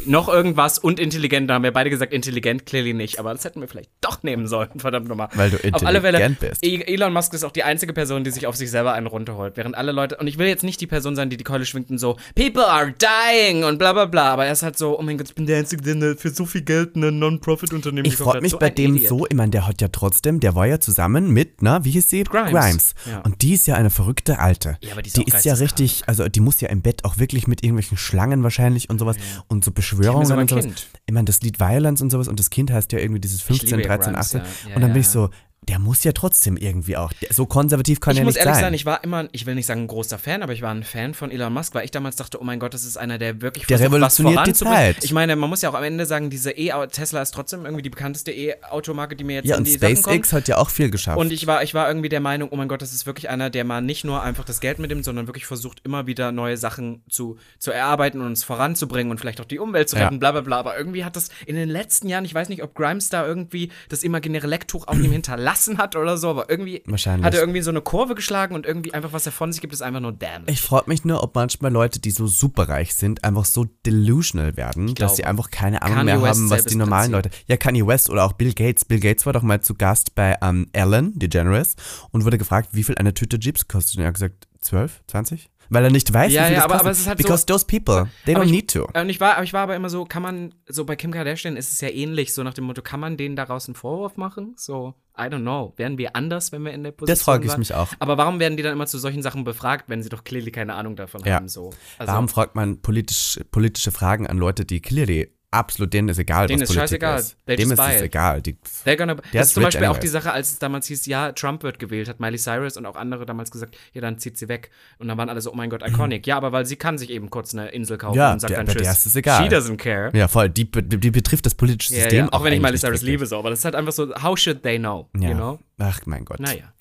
[0.06, 1.50] noch irgendwas und intelligent.
[1.50, 3.20] Da haben wir beide gesagt, intelligent, clearly nicht.
[3.20, 5.30] Aber das hätten wir vielleicht doch nehmen sollen, verdammt nochmal.
[5.36, 6.66] Weil du Auf alle Fälle, intelligent bist.
[6.66, 9.58] E- Elon Musk ist auch die einzige Person, die sich auf sich selber einen runterholt.
[9.58, 11.90] Während alle Leute, und ich will jetzt nicht die Person sein, die die Keule schwingt
[11.90, 14.32] und so, People are dying und bla bla bla.
[14.34, 16.46] Aber er ist halt so, oh mein Gott, ich bin der Einzige, der für so
[16.46, 19.10] viel Geld ein Non-Profit-Unternehmen Ich freue mich So bei dem Idiot.
[19.10, 22.10] so, ich meine, der hat ja trotzdem, der war ja zusammen mit, na, wie hieß
[22.10, 22.24] sie?
[22.24, 22.94] Grimes.
[23.10, 23.20] Ja.
[23.22, 24.78] Und die ist ja eine verrückte Alte.
[24.82, 27.18] Ja, aber die ist die ist ja richtig, also die muss ja im Bett auch
[27.18, 30.66] wirklich mit irgendwelchen Schlangen wahrscheinlich und sowas und so Beschwörungen sogar ein und sowas.
[30.66, 30.88] Kind.
[31.06, 33.70] Ich meine, das Lied Violence und sowas und das Kind heißt ja irgendwie dieses 15,
[33.70, 34.42] liebe ja 13, Grimes, 18.
[34.42, 34.48] ja.
[34.70, 35.30] Ja, und dann bin ich so,
[35.70, 38.56] der muss ja trotzdem irgendwie auch, der, so konservativ kann Ich er muss nicht ehrlich
[38.56, 38.64] sein.
[38.66, 40.84] sein, ich war immer, ich will nicht sagen ein großer Fan, aber ich war ein
[40.84, 43.42] Fan von Elon Musk, weil ich damals dachte, oh mein Gott, das ist einer, der
[43.42, 44.54] wirklich Der versucht, was revolutioniert die.
[44.54, 45.04] Zeit.
[45.04, 47.84] Ich meine, man muss ja auch am Ende sagen, diese E Tesla ist trotzdem irgendwie
[47.84, 50.06] die bekannteste E-Automarke, die mir jetzt ja, in und die Sachen kommt.
[50.06, 51.20] SpaceX hat ja auch viel geschafft.
[51.20, 53.52] Und ich war, ich war irgendwie der Meinung, oh mein Gott, das ist wirklich einer,
[53.52, 57.04] der mal nicht nur einfach das Geld mitnimmt, sondern wirklich versucht, immer wieder neue Sachen
[57.10, 60.06] zu, zu erarbeiten und uns voranzubringen und vielleicht auch die Umwelt zu Ja.
[60.06, 60.58] retten, bla bla bla.
[60.58, 63.72] Aber irgendwie hat das in den letzten Jahren, ich weiß nicht, ob Grimes da irgendwie
[63.90, 67.26] das imaginäre Lecktuch auf ihm hinterlassen hat oder so, aber irgendwie Wahrscheinlich.
[67.26, 69.74] hat er irgendwie so eine Kurve geschlagen und irgendwie einfach, was er von sich gibt,
[69.74, 70.44] ist einfach nur damn.
[70.48, 74.96] Ich frage mich nur, ob manchmal Leute, die so superreich sind, einfach so delusional werden,
[74.96, 77.32] dass sie einfach keine Ahnung Kanye mehr West, haben, was die normalen Prinzip.
[77.32, 77.44] Leute.
[77.48, 78.86] Ja, Kanye West oder auch Bill Gates.
[78.86, 81.76] Bill Gates war doch mal zu Gast bei ähm, Ellen DeGeneres
[82.12, 83.98] und wurde gefragt, wie viel eine Tüte Chips kostet.
[83.98, 85.50] Und er hat gesagt, 12, 20?
[85.72, 86.82] Weil er nicht weiß, Ja, wie viel ja, das aber- kostet.
[86.86, 88.88] aber es ist halt so- Because those people, they don't ich- need to.
[88.94, 91.56] Und ich war, aber ich war aber immer so, kann man, so bei Kim Kardashian
[91.58, 94.54] ist es ja ähnlich, so nach dem Motto, kann man denen daraus einen Vorwurf machen?
[94.58, 95.74] So, I don't know.
[95.78, 97.60] Wären wir anders, wenn wir in der Position Das frage ich waren?
[97.60, 97.90] mich auch.
[98.00, 100.74] Aber warum werden die dann immer zu solchen Sachen befragt, wenn sie doch clearly keine
[100.76, 101.36] Ahnung davon Ja.
[101.36, 101.50] haben?
[101.50, 101.72] So.
[101.98, 106.48] Also, Warum fragt man politisch, politische Fragen an Leute, die clearly absolut, denen ist egal,
[106.48, 107.20] Denen was ist Politik scheißegal.
[107.20, 107.38] ist.
[107.46, 108.42] They Dem ist es egal.
[108.42, 108.58] Die,
[108.98, 110.02] gonna, das ist zum Beispiel auch anyways.
[110.02, 112.96] die Sache, als es damals hieß, ja, Trump wird gewählt, hat Miley Cyrus und auch
[112.96, 114.70] andere damals gesagt, ja, dann zieht sie weg.
[115.00, 116.28] Und dann waren alle so, oh mein Gott, iconic.
[116.28, 118.58] Ja, aber weil sie kann sich eben kurz eine Insel kaufen Ja, und sagt der-
[118.64, 118.84] dann Tschüss.
[118.84, 119.44] der ist es egal.
[119.44, 120.12] She doesn't care.
[120.16, 120.50] ja, voll.
[120.50, 122.26] Die, be- die betrifft das politische Ja, System.
[122.26, 124.38] ja, auch wenn ich Miley Cyrus liebe, so, aber das ist halt einfach so, how
[124.38, 125.10] should they know?
[125.20, 125.30] Ja.
[125.30, 125.60] You know?
[125.82, 126.40] Ach, mein Gott.
[126.42, 126.74] Naja.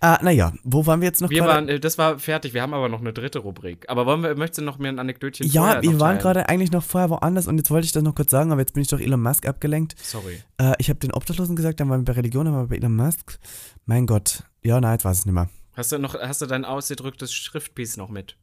[0.00, 1.52] Ah, naja, wo waren wir jetzt noch Wir gerade?
[1.52, 3.84] waren, äh, das war fertig, wir haben aber noch eine dritte Rubrik.
[3.88, 6.84] Aber wollen wir, möchtest du noch mehr ein Anekdötchen Ja, wir waren gerade eigentlich noch
[6.84, 9.02] vorher woanders und jetzt wollte ich das noch kurz sagen, aber jetzt bin ich durch
[9.02, 9.96] Elon Musk abgelenkt.
[10.00, 10.40] Sorry.
[10.58, 12.76] Äh, ich habe den Obdachlosen gesagt, dann waren wir bei Religion, dann waren wir bei
[12.76, 13.38] Elon Musk.
[13.86, 14.44] Mein Gott.
[14.62, 15.48] Ja, nein, jetzt weiß ich nicht mehr.
[15.76, 18.36] Hast du noch, hast du dein ausgedrücktes Schriftpiece noch mit?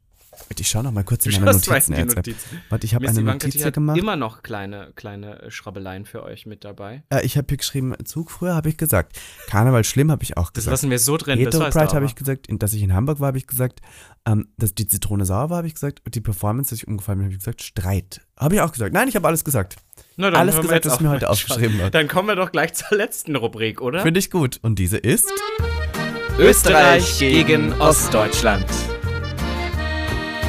[0.58, 1.92] Ich schaue noch mal kurz in meine Notizen.
[2.14, 2.60] Notizen.
[2.70, 3.98] Warte, ich habe eine Notiz hier hat gemacht.
[3.98, 7.02] immer noch kleine, kleine Schrabbeleien für euch mit dabei.
[7.10, 9.18] Äh, ich habe hier geschrieben, Zug früher habe ich gesagt.
[9.48, 10.72] Karneval schlimm habe ich auch Das gesagt.
[10.72, 12.94] lassen wir so drin, das Hetero du Pride habe ich gesagt, in- dass ich in
[12.94, 13.80] Hamburg war, habe ich gesagt,
[14.24, 17.18] ähm, dass die Zitrone sauer war, habe ich gesagt, und die Performance, dass ich umgefallen
[17.18, 18.20] bin, habe ich gesagt, Streit.
[18.38, 18.94] Habe ich auch gesagt.
[18.94, 19.76] Nein, ich habe alles gesagt.
[20.16, 21.90] Na, dann alles gesagt, was mir heute aufgeschrieben habe.
[21.90, 24.00] Dann kommen wir doch gleich zur letzten Rubrik, oder?
[24.02, 24.58] Finde ich gut.
[24.62, 25.28] Und diese ist?
[26.38, 28.64] Österreich gegen Ostdeutschland.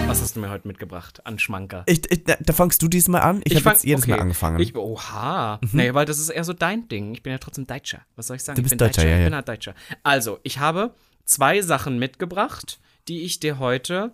[0.07, 1.83] Was hast du mir heute mitgebracht an Schmanker?
[1.87, 3.41] Ich, ich, da, fangst du diesmal an.
[3.45, 4.11] Ich, habe fang- jetzt jedes okay.
[4.11, 4.59] Mal angefangen.
[4.59, 5.59] Ich, oha.
[5.71, 7.13] Naja, weil das ist eher so dein Ding.
[7.13, 8.01] Ich bin ja trotzdem Deutscher.
[8.15, 8.55] Was soll ich sagen?
[8.57, 9.25] Du ich bist bin Deutscher, ja, Ich ja.
[9.25, 9.73] bin halt Deutscher.
[10.03, 10.93] Also, ich habe
[11.25, 14.11] zwei Sachen mitgebracht, die ich dir heute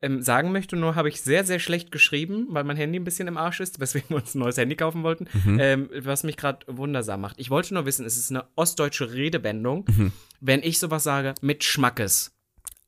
[0.00, 0.76] ähm, sagen möchte.
[0.76, 3.80] Nur habe ich sehr, sehr schlecht geschrieben, weil mein Handy ein bisschen im Arsch ist,
[3.80, 5.26] weswegen wir uns ein neues Handy kaufen wollten.
[5.44, 5.58] Mhm.
[5.60, 7.38] Ähm, was mich gerade wundersam macht.
[7.38, 10.12] Ich wollte nur wissen, es ist eine ostdeutsche Redewendung, Mhm.
[10.40, 12.32] wenn ich sowas sage, mit Schmackes.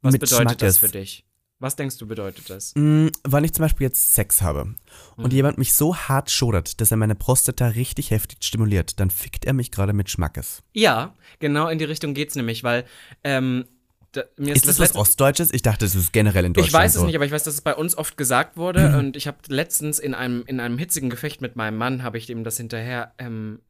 [0.01, 0.79] Was bedeutet das Schmackes.
[0.79, 1.26] für dich?
[1.59, 2.73] Was denkst du, bedeutet das?
[2.77, 4.75] Mm, Wenn ich zum Beispiel jetzt Sex habe
[5.17, 5.31] und Mhm.
[5.37, 9.55] jemand mich so hart schodert, dass er meine Prostata richtig heftig stimuliert, dann fickt er
[9.55, 10.63] mich gerade mit Schmackes.
[10.75, 12.85] Ja, genau in die Richtung geht's nämlich, weil
[13.25, 13.65] ähm,
[14.13, 15.53] da, mir Ist das was letzte- Ostdeutsches?
[15.53, 17.01] Ich dachte, das ist generell in Deutschland Ich weiß so.
[17.01, 18.99] es nicht, aber ich weiß, dass es bei uns oft gesagt wurde.
[18.99, 22.29] und ich habe letztens in einem, in einem hitzigen Gefecht mit meinem Mann, habe ich
[22.29, 23.61] ihm das hinterher, ähm,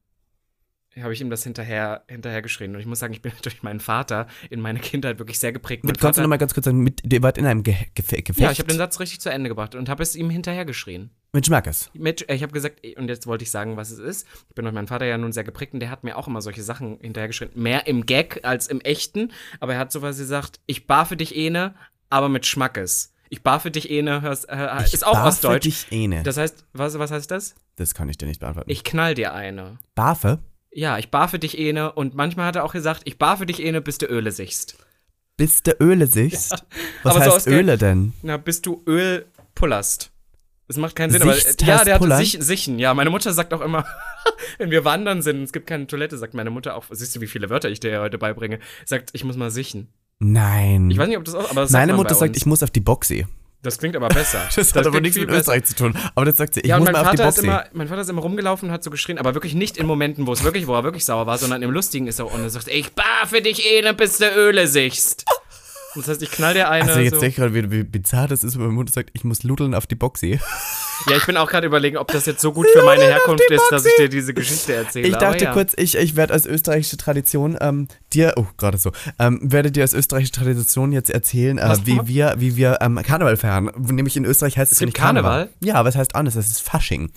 [1.03, 2.75] habe ich ihm das hinterher, hinterher geschrien.
[2.75, 5.85] Und ich muss sagen, ich bin durch meinen Vater in meine Kindheit wirklich sehr geprägt.
[5.85, 7.75] Mit, kannst du Vater- noch mal ganz kurz sagen, mit, ihr wart in einem Ge
[7.95, 10.31] Gefe Gefecht ja, ich habe den Satz richtig zu Ende gebracht und habe es ihm
[10.31, 11.11] hinterher geschrien.
[11.33, 11.91] mit Schmackes.
[11.95, 14.27] Mit, äh, ich habe gesagt, und jetzt wollte ich sagen, was es ist.
[14.49, 16.41] Ich bin durch meinen Vater ja nun sehr geprägt und der hat mir auch immer
[16.41, 17.51] solche Sachen hinterhergeschrien.
[17.55, 19.33] Mehr im Gag als im Echten.
[19.61, 21.75] Aber er hat sowas gesagt, ich barfe dich ene,
[22.11, 23.13] aber mit Schmackes.
[23.29, 25.65] Ich barfe dich ene, hörst, äh, Ich ist auch barfe ostdeutsch.
[25.65, 26.23] dich eine.
[26.23, 27.55] Das, Das heißt, was, was heißt das?
[27.95, 28.71] kann ich dir nicht beantworten.
[28.71, 29.79] Ich knall dir eine.
[29.97, 30.39] barfe?
[30.77, 33.81] Ja, ich barfe dich ene und manchmal hat er auch gesagt, ich barfe dich ene,
[33.81, 34.77] bis du Öle sichst.
[35.39, 36.51] Bis der Öle sichst?
[37.03, 38.13] Was aber so heißt Geld- Öle denn?
[38.21, 39.25] Na, bis du Öl
[39.55, 40.13] pullerst.
[40.69, 42.79] Das macht keinen Sinn, aber ja, der hat sich, sichen.
[42.79, 43.87] Ja, meine Mutter sagt auch immer,
[44.59, 47.27] wenn wir wandern sind, es gibt keine Toilette, sagt meine Mutter auch, siehst du, wie
[47.27, 49.89] viele Wörter ich dir heute beibringe, sagt, ich muss mal sichen.
[50.19, 50.91] Nein.
[50.91, 52.71] Ich weiß nicht, ob das auch, aber das sagt Meine Mutter sagt, ich muss auf
[52.71, 53.27] die Boxy.
[53.63, 54.47] Das klingt aber besser.
[54.55, 55.41] Das, hat aber nichts mit besser.
[55.41, 55.97] Österreich zu tun.
[56.15, 57.47] Aber das sagt sie, ich Ja, muss mein mal auf die Vater, ist Boxy.
[57.49, 60.27] immer, mein Vater ist immer rumgelaufen und hat so geschrien, aber wirklich nicht in Momenten,
[60.27, 62.51] wo es wirklich, wo er wirklich sauer war, sondern im Lustigen ist er und er
[62.51, 65.25] sagt, ich barfe dich ene, bis du Öle sichst.
[65.97, 66.89] Das heißt, ich knall dir eine.
[66.89, 67.21] also jetzt so.
[67.21, 69.75] sehe ich gerade, wie, wie bizarr das ist, wenn meine Mutter sagt, ich muss ludeln
[69.75, 70.39] auf die Boxy.
[71.09, 73.63] Ja, ich bin auch gerade überlegen, ob das jetzt so gut für meine Herkunft ist,
[73.71, 75.09] dass ich dir diese Geschichte erzähle.
[75.09, 75.53] Ich dachte ja.
[75.53, 79.83] kurz, ich, ich werde als österreichische Tradition ähm, dir, oh, gerade so, ähm, werde dir
[79.83, 83.71] als österreichische Tradition jetzt erzählen, äh, wie wir, wie wir ähm, Karneval feiern.
[83.77, 85.31] Nämlich in Österreich heißt es, Es nicht Karneval.
[85.31, 85.55] Karneval?
[85.63, 87.13] Ja, aber es heißt anders, es ist Fasching.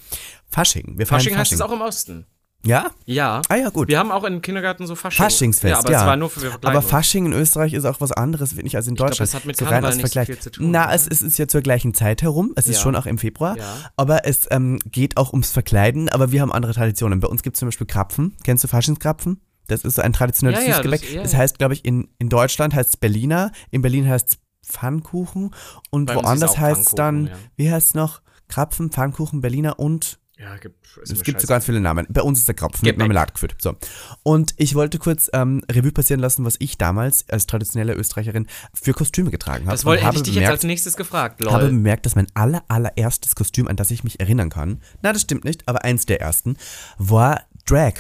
[0.50, 0.98] Fasching.
[0.98, 1.58] Wir feiern Fasching heißt Fasching.
[1.58, 2.26] es auch im Osten.
[2.66, 2.88] Ja?
[3.06, 3.42] Ja.
[3.48, 3.88] Ah ja, gut.
[3.88, 5.24] Wir haben auch im Kindergarten so Fasching.
[5.24, 5.80] Faschingsfest, ja.
[5.80, 6.00] aber ja.
[6.02, 8.76] es war nur für wir Aber Fasching in Österreich ist auch was anderes, finde ich,
[8.76, 9.30] als in glaub, Deutschland.
[9.30, 10.94] das hat mit so Karneval nicht so viel zu tun, Na, oder?
[10.94, 12.52] es, ist ja zur gleichen Zeit herum.
[12.58, 12.82] Es ist Ja.
[12.84, 13.58] schon auch im Februar.
[13.58, 13.64] Ja.
[13.96, 17.22] Aber es ähm, geht auch ums Verkleiden, aber wir haben andere Traditionen.
[17.22, 18.36] Bei uns gibt es zum Beispiel Krapfen.
[18.44, 19.42] Kennst du Faschingskrapfen?
[19.68, 21.02] Das ist so ein traditionelles Ja, Süßgebäck.
[21.14, 24.38] das- das heißt, glaube ich, in, in Deutschland heißt es Berliner, in Berlin heißt es
[24.70, 25.54] Pfannkuchen
[25.92, 28.22] und Bei ist woanders heißt es dann, wie heißt es noch?
[28.50, 32.08] Krapfen, Pfannkuchen, Berliner und Ja, gibt, es gibt so ganz viele Namen.
[32.08, 32.98] Bei uns ist der Krapfen mit.
[32.98, 33.56] Marmelade gefüllt.
[33.62, 33.76] So.
[34.24, 38.94] Und ich wollte kurz ähm, Revue passieren lassen, was ich damals als traditionelle Österreicherin für
[38.94, 39.76] Kostüme getragen habe.
[39.76, 41.52] Das wollte, ich dich jetzt als nächstes gefragt, lol.
[41.52, 45.24] habe bemerkt, dass mein aller, allererstes Kostüm, an das ich mich erinnern kann, na, das
[45.24, 46.56] stimmt nicht, aber eins der ersten,
[46.98, 47.96] war Drag.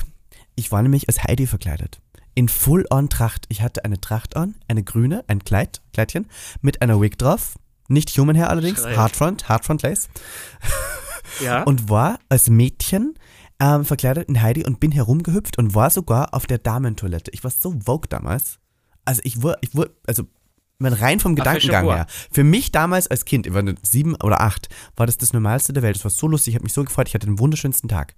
[0.55, 1.99] Ich war nämlich als Heidi verkleidet.
[2.35, 3.47] In Full-on-Tracht.
[3.49, 6.25] Ich hatte eine Tracht an, eine grüne, ein Kleid, Kleidchen,
[6.61, 7.55] mit einer Wig drauf.
[7.89, 8.95] Nicht Human Hair allerdings, Schräg.
[8.95, 10.07] Hardfront, Hardfront Lace
[11.43, 11.63] ja?
[11.63, 13.15] und war als Mädchen
[13.59, 17.31] ähm, verkleidet in Heidi und bin herumgehüpft und war sogar auf der Damentoilette.
[17.31, 18.59] Ich war so vogue damals.
[19.05, 20.23] Also ich wurde, ich wurde, also
[20.81, 22.07] rein vom Gedankengang her.
[22.31, 25.83] Für mich damals als Kind, ich war sieben oder acht, war das das Normalste der
[25.83, 25.97] Welt.
[25.97, 28.15] Es war so lustig, ich habe mich so gefreut, ich hatte den wunderschönsten Tag.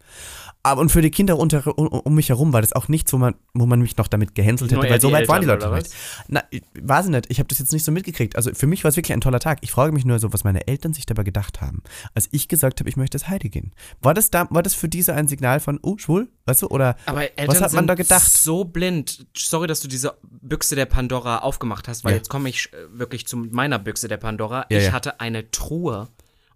[0.63, 3.17] Aber und für die Kinder unter, um, um mich herum war das auch nichts, wo
[3.17, 5.89] man, wo man mich noch damit gehänselt hätte, weil so weit waren die Leute nicht.
[6.27, 8.35] Na, ich weiß ich nicht, ich habe das jetzt nicht so mitgekriegt.
[8.35, 9.57] Also für mich war es wirklich ein toller Tag.
[9.61, 11.81] Ich frage mich nur so, was meine Eltern sich dabei gedacht haben,
[12.13, 13.71] als ich gesagt habe, ich möchte als Heidi gehen.
[14.01, 16.95] War das da, war das für diese ein Signal von, oh, schwul, weißt du, oder
[17.05, 18.31] Aber Eltern was hat man sind da gedacht?
[18.31, 19.25] so blind.
[19.35, 22.17] Sorry, dass du diese Büchse der Pandora aufgemacht hast, weil Ja.
[22.17, 24.65] jetzt komme ich äh, wirklich zu meiner Büchse der Pandora.
[24.69, 24.91] Ja, ich ja.
[24.91, 26.07] hatte eine Truhe.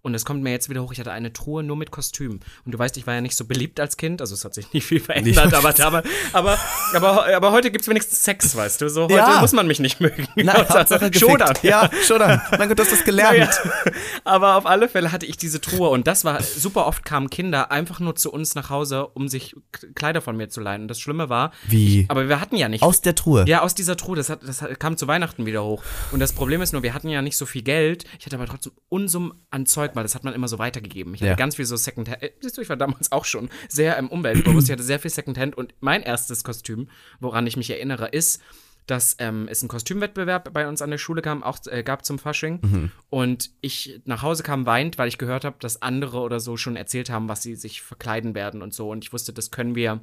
[0.06, 2.38] Und es kommt mir jetzt wieder hoch, ich hatte eine Truhe nur mit Kostüm.
[2.64, 4.72] Und du weißt, ich war ja nicht so beliebt als Kind, also es hat sich
[4.72, 6.02] nicht viel verändert, aber, aber,
[6.32, 6.58] aber,
[6.94, 8.88] aber, aber heute gibt es wenigstens Sex, weißt du.
[8.88, 9.40] So, heute Ja.
[9.40, 10.28] muss man mich nicht mögen.
[10.36, 11.16] Na, Hauptsache gefickt.
[11.18, 11.54] Showdown.
[11.62, 12.40] Ja, Showdown.
[12.56, 13.26] Mein Gott, du hast das gelernt.
[13.36, 13.82] Ja,
[14.24, 17.72] aber auf alle Fälle hatte ich diese Truhe und das war super oft kamen Kinder
[17.72, 19.56] einfach nur zu uns nach Hause, um sich
[19.96, 20.82] Kleider von mir zu leihen.
[20.82, 22.02] Und das Schlimme war, Wie?
[22.02, 23.44] ich, aber wir hatten ja nicht Aus der Truhe.
[23.48, 24.14] ja, aus dieser Truhe.
[24.16, 25.82] Das, hat, das hat, kam zu Weihnachten wieder hoch.
[26.12, 28.04] Und das Problem ist nur, wir hatten ja nicht so viel Geld.
[28.20, 31.14] Ich hatte aber trotzdem Unsummen an Zeug, weil das hat man immer so weitergegeben.
[31.14, 31.34] Ich hatte Ja.
[31.36, 32.22] ganz viel so Secondhand.
[32.22, 34.68] Äh, siehst du, ich war damals auch schon sehr ähm, umweltbewusst.
[34.68, 35.56] Ich hatte sehr viel Secondhand.
[35.56, 36.88] Und mein erstes Kostüm,
[37.20, 38.40] woran ich mich erinnere, ist,
[38.86, 42.20] dass ähm, es einen Kostümwettbewerb bei uns an der Schule kam, auch, äh, gab zum
[42.20, 42.92] Fasching.
[43.10, 46.76] Und ich nach Hause kam weint, weil ich gehört habe, dass andere oder so schon
[46.76, 48.90] erzählt haben, was sie sich verkleiden werden und so.
[48.90, 50.00] Und ich wusste, das können wir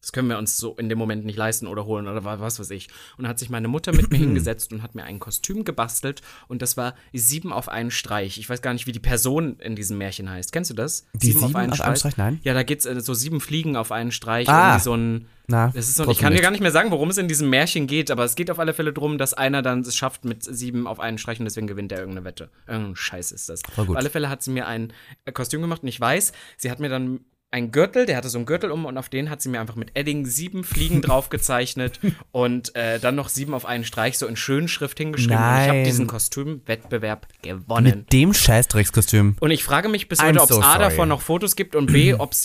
[0.00, 2.60] das können wir uns so in dem Moment nicht leisten oder holen oder wa- was
[2.60, 2.86] weiß ich.
[3.16, 6.22] Und dann hat sich meine Mutter mit mir hingesetzt und hat mir ein Kostüm gebastelt
[6.46, 8.38] und das war sieben auf einen Streich.
[8.38, 10.52] Ich weiß gar nicht, wie die Person in diesem Märchen heißt.
[10.52, 11.06] Kennst du das?
[11.14, 12.16] Die sieben auf einen Streich?
[12.16, 12.38] Nein.
[12.44, 14.48] Ja, da geht's äh, so sieben Fliegen auf einen Streich.
[14.48, 14.78] Ah.
[14.78, 15.26] So ein.
[15.50, 17.48] Na, Das ist so, ich kann dir gar nicht mehr sagen, worum es in diesem
[17.48, 20.44] Märchen geht, aber es geht auf alle Fälle darum, dass einer dann es schafft mit
[20.44, 22.50] sieben auf einen Streich und deswegen gewinnt er irgendeine Wette.
[22.66, 23.62] Irgendein Scheiß ist das.
[23.76, 24.92] Auf alle Fälle hat sie mir ein
[25.24, 27.20] äh, Kostüm gemacht und ich weiß, sie hat mir dann
[27.50, 29.76] ein Gürtel, der hatte so einen Gürtel um und auf den hat sie mir einfach
[29.76, 31.98] mit Edding sieben Fliegen drauf gezeichnet
[32.30, 35.36] und äh, dann noch sieben auf einen Streich so in schönen Schrift hingeschrieben.
[35.36, 35.84] Und ich habe Nein.
[35.84, 37.84] diesen Kostümwettbewerb gewonnen.
[37.84, 39.36] Mit dem Scheißdreckskostüm.
[39.40, 40.78] Und ich frage mich bis I'm heute, ob es so A sorry.
[40.78, 42.42] davon noch Fotos gibt und B, ob es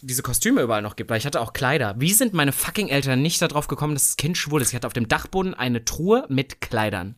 [0.00, 1.94] diese Kostüme überall noch gibt, weil ich hatte auch Kleider.
[1.98, 4.70] Wie sind meine fucking Eltern nicht darauf gekommen, dass das Kind schwul ist?
[4.70, 7.16] Ich hatte auf dem Dachboden eine Truhe mit Kleidern.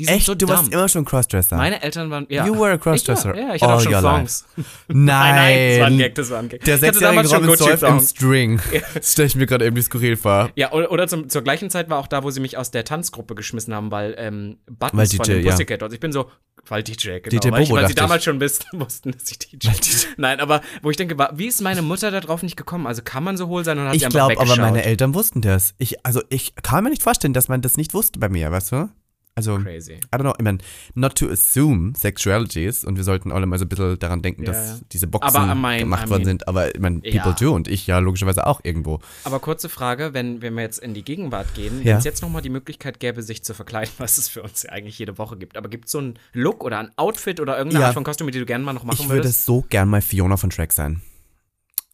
[0.00, 0.24] Die sind Echt?
[0.24, 0.56] so du dumm.
[0.56, 1.58] warst immer schon Crossdresser.
[1.58, 2.46] Meine Eltern waren, ja.
[2.46, 4.46] You were a crossdresser Ich, ja, ja, ich hatte auch schon Songs.
[4.88, 5.34] Nein.
[5.34, 6.64] nein, das war ein Gag, das war ein Gag.
[6.64, 8.00] Der Ich sechsjährige Robin Solf im.
[8.00, 8.60] String.
[8.94, 10.48] Das stelle ich mir gerade irgendwie skurril vor.
[10.56, 12.84] Ja, oder, oder zum, zur gleichen Zeit war auch da, wo sie mich aus der
[12.86, 15.50] Tanzgruppe geschmissen haben, weil ähm, Buttons Weil von DJ, den ja.
[15.50, 15.92] Pussycat Dolls.
[15.92, 16.30] Ich bin so,
[16.66, 17.40] weil DJ, genau.
[17.40, 18.24] DJ weil, ich, weil sie damals ich.
[18.24, 19.68] schon wissen, wussten, dass ich DJ
[20.16, 22.86] Nein, aber wo ich denke, wie ist meine Mutter da drauf nicht gekommen?
[22.86, 24.72] Also kann man so hohl sein und hat Ich sie einfach glaube aber, weggeschaut?
[24.72, 25.74] meine Eltern wussten das.
[25.76, 28.72] Ich, also ich kann mir nicht vorstellen, dass man das nicht wusste bei mir, weißt
[28.72, 28.88] du?
[29.36, 29.94] Also, Crazy.
[29.94, 30.58] I don't know, ich meine,
[30.94, 34.52] not to assume sexualities und wir sollten alle mal so ein bisschen daran denken, Ja,
[34.52, 34.86] dass ja.
[34.92, 37.22] diese Boxen Aber, I mean- gemacht I worden mean- sind, aber ich meine, Ja.
[37.22, 38.98] people do und ich ja logischerweise auch irgendwo.
[39.24, 41.84] Aber kurze Frage, wenn, wenn wir jetzt in die Gegenwart gehen, Ja.
[41.92, 44.72] wenn es jetzt nochmal die Möglichkeit gäbe, sich zu verkleiden, was es für uns ja
[44.72, 47.82] eigentlich jede Woche gibt, aber gibt es so einen Look oder ein Outfit oder irgendeine
[47.82, 47.86] Ja.
[47.86, 49.46] Art von Kostüm, die du gerne mal noch machen Ich würde würdest?
[49.46, 51.00] so gern mal Fiona von Shrek sein.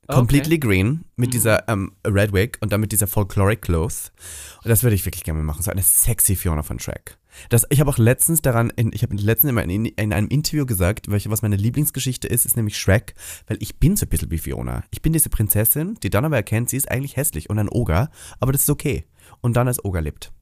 [0.08, 0.18] Okay.
[0.18, 1.32] Completely green mit Mhm.
[1.32, 4.12] dieser ähm, Red Wig und dann mit dieser Folkloric Cloth.
[4.62, 5.62] Und das würde ich wirklich gerne mal machen.
[5.62, 7.18] So eine sexy Fiona von Shrek.
[7.48, 10.66] Das, ich habe auch letztens daran, in, ich habe letztens in, in, in einem Interview
[10.66, 13.14] gesagt, welche, was meine Lieblingsgeschichte ist, ist nämlich Shrek,
[13.46, 14.84] weil ich bin so ein bisschen wie Fiona.
[14.90, 18.10] Ich bin diese Prinzessin, die dann aber erkennt, sie ist eigentlich hässlich und ein Oger,
[18.40, 19.04] aber das ist okay.
[19.40, 20.32] Und dann als Oger lebt.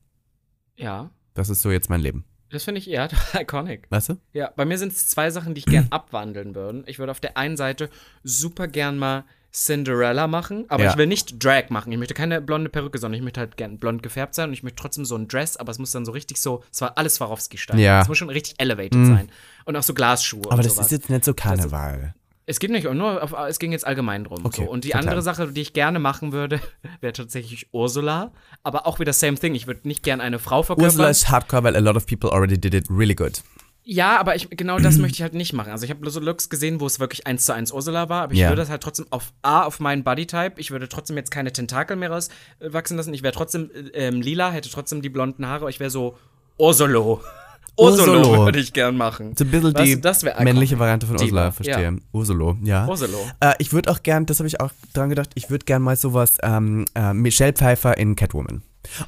[0.77, 2.25] Ja, Das ist so jetzt mein Leben.
[2.51, 3.09] das finde ich eher
[3.41, 3.87] iconic.
[3.91, 4.17] Weißt du?
[4.33, 6.85] Ja, bei mir sind es zwei Sachen, die ich gern abwandeln würde.
[6.87, 7.91] Ich würde auf der einen Seite
[8.23, 9.25] super gern mal
[9.55, 10.91] Cinderella machen, aber Ja.
[10.91, 11.93] ich will nicht Drag machen.
[11.93, 14.63] Ich möchte keine blonde Perücke, sondern ich möchte halt gern blond gefärbt sein und ich
[14.65, 17.15] möchte trotzdem so ein Dress, aber es muss dann so richtig so, es war alles
[17.17, 17.79] Swarovski-Stein.
[17.79, 18.03] Ja.
[18.03, 19.29] Es muss schon richtig elevated sein.
[19.65, 20.87] Und auch so Glasschuhe Aber das sowas.
[20.87, 22.15] ist jetzt nicht so Karneval.
[22.47, 24.45] Es geht nicht, nur auf, es ging jetzt allgemein drum.
[24.45, 24.71] Okay, so.
[24.71, 25.09] Und die verzeihung.
[25.09, 26.61] andere Sache, die ich gerne machen würde,
[27.01, 28.33] wäre tatsächlich Ursula.
[28.63, 29.55] Aber auch wieder same thing.
[29.55, 30.85] Ich würde nicht gern eine Frau verkörpern.
[30.93, 33.41] Ursula ist hardcore, weil a lot of people already did it really good.
[33.87, 35.71] Ja, aber ich, genau das möchte ich halt nicht machen.
[35.71, 38.33] Also ich habe so Looks gesehen, wo es wirklich eins zu eins Ursula war, aber
[38.33, 38.49] ich Ja.
[38.49, 41.97] würde das halt trotzdem auf A, auf meinen Bodytype, ich würde trotzdem jetzt keine Tentakel
[41.97, 43.13] mehr rauswachsen lassen.
[43.13, 46.17] Ich wäre trotzdem äh, ähm, lila, hätte trotzdem die blonden Haare, ich wäre so
[46.59, 47.21] Ursolo.
[47.77, 48.45] Ursolo Ursolo.
[48.45, 49.35] würde ich gern machen.
[49.37, 50.79] So ein bisschen Weißt die du, männliche.
[50.79, 51.83] Variante von Ursula, verstehe.
[51.83, 51.93] ja.
[52.13, 52.87] Ursolo, ja.
[52.87, 53.19] Ursolo.
[53.41, 55.97] Äh, ich würde auch gern, das habe ich auch dran gedacht, ich würde gern mal
[55.97, 58.63] sowas, ähm, äh, Michelle Pfeiffer in Catwoman.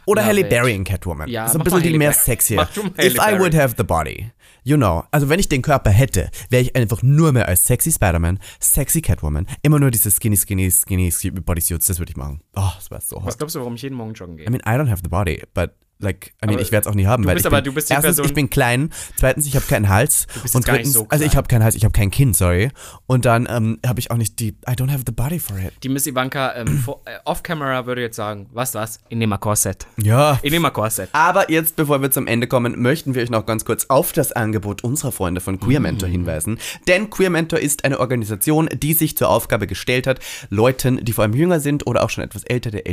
[0.05, 0.45] Oder Love Halle.
[0.45, 1.29] Berry in Catwoman.
[1.29, 2.69] Ja, so ein bisschen die Halle mehr Halle
[3.01, 4.31] If I would have the body.
[4.65, 5.05] You know.
[5.13, 9.01] Also wenn ich den Körper hätte, wäre ich einfach nur mehr als sexy Spider-Man, sexy
[9.01, 12.41] Catwoman, immer nur diese skinny, skinny, skinny, skinny Bodysuits, das würde ich machen.
[12.57, 13.27] Oh, das wäre so hot.
[13.27, 14.47] Was glaubst du, warum ich jeden Morgen joggen gehe?
[14.47, 16.91] I mean, I don't have the body, but like, I mean, Aber ich werde es
[16.93, 18.35] auch nie haben, du weil bist ich aber- bin, du bist die erstens, Person- ich
[18.35, 21.75] bin klein, zweitens, ich habe keinen Hals und drittens, so also ich habe keinen Hals,
[21.75, 22.71] ich habe kein Kinn, sorry,
[23.07, 25.73] und dann ähm, habe ich auch nicht die, I don't have the body for it.
[25.83, 29.01] Die Miss Ivanka ähm, äh, off-camera würde jetzt sagen, was, was?
[29.09, 29.87] Ich nehme mal Korsett.
[29.97, 30.39] Ja.
[30.43, 31.09] Ich nehme mal Korsett.
[31.13, 34.33] Aber jetzt, bevor wir zum Ende kommen, möchten wir euch noch ganz kurz auf das
[34.33, 36.59] Angebot unserer Freunde von Queer Mentor hinweisen.
[36.89, 40.21] Denn Queer Mentor ist eine Organisation, die sich zur Aufgabe gestellt hat,
[40.51, 42.87] Leuten, die vor allem jünger sind oder auch schon etwas älter der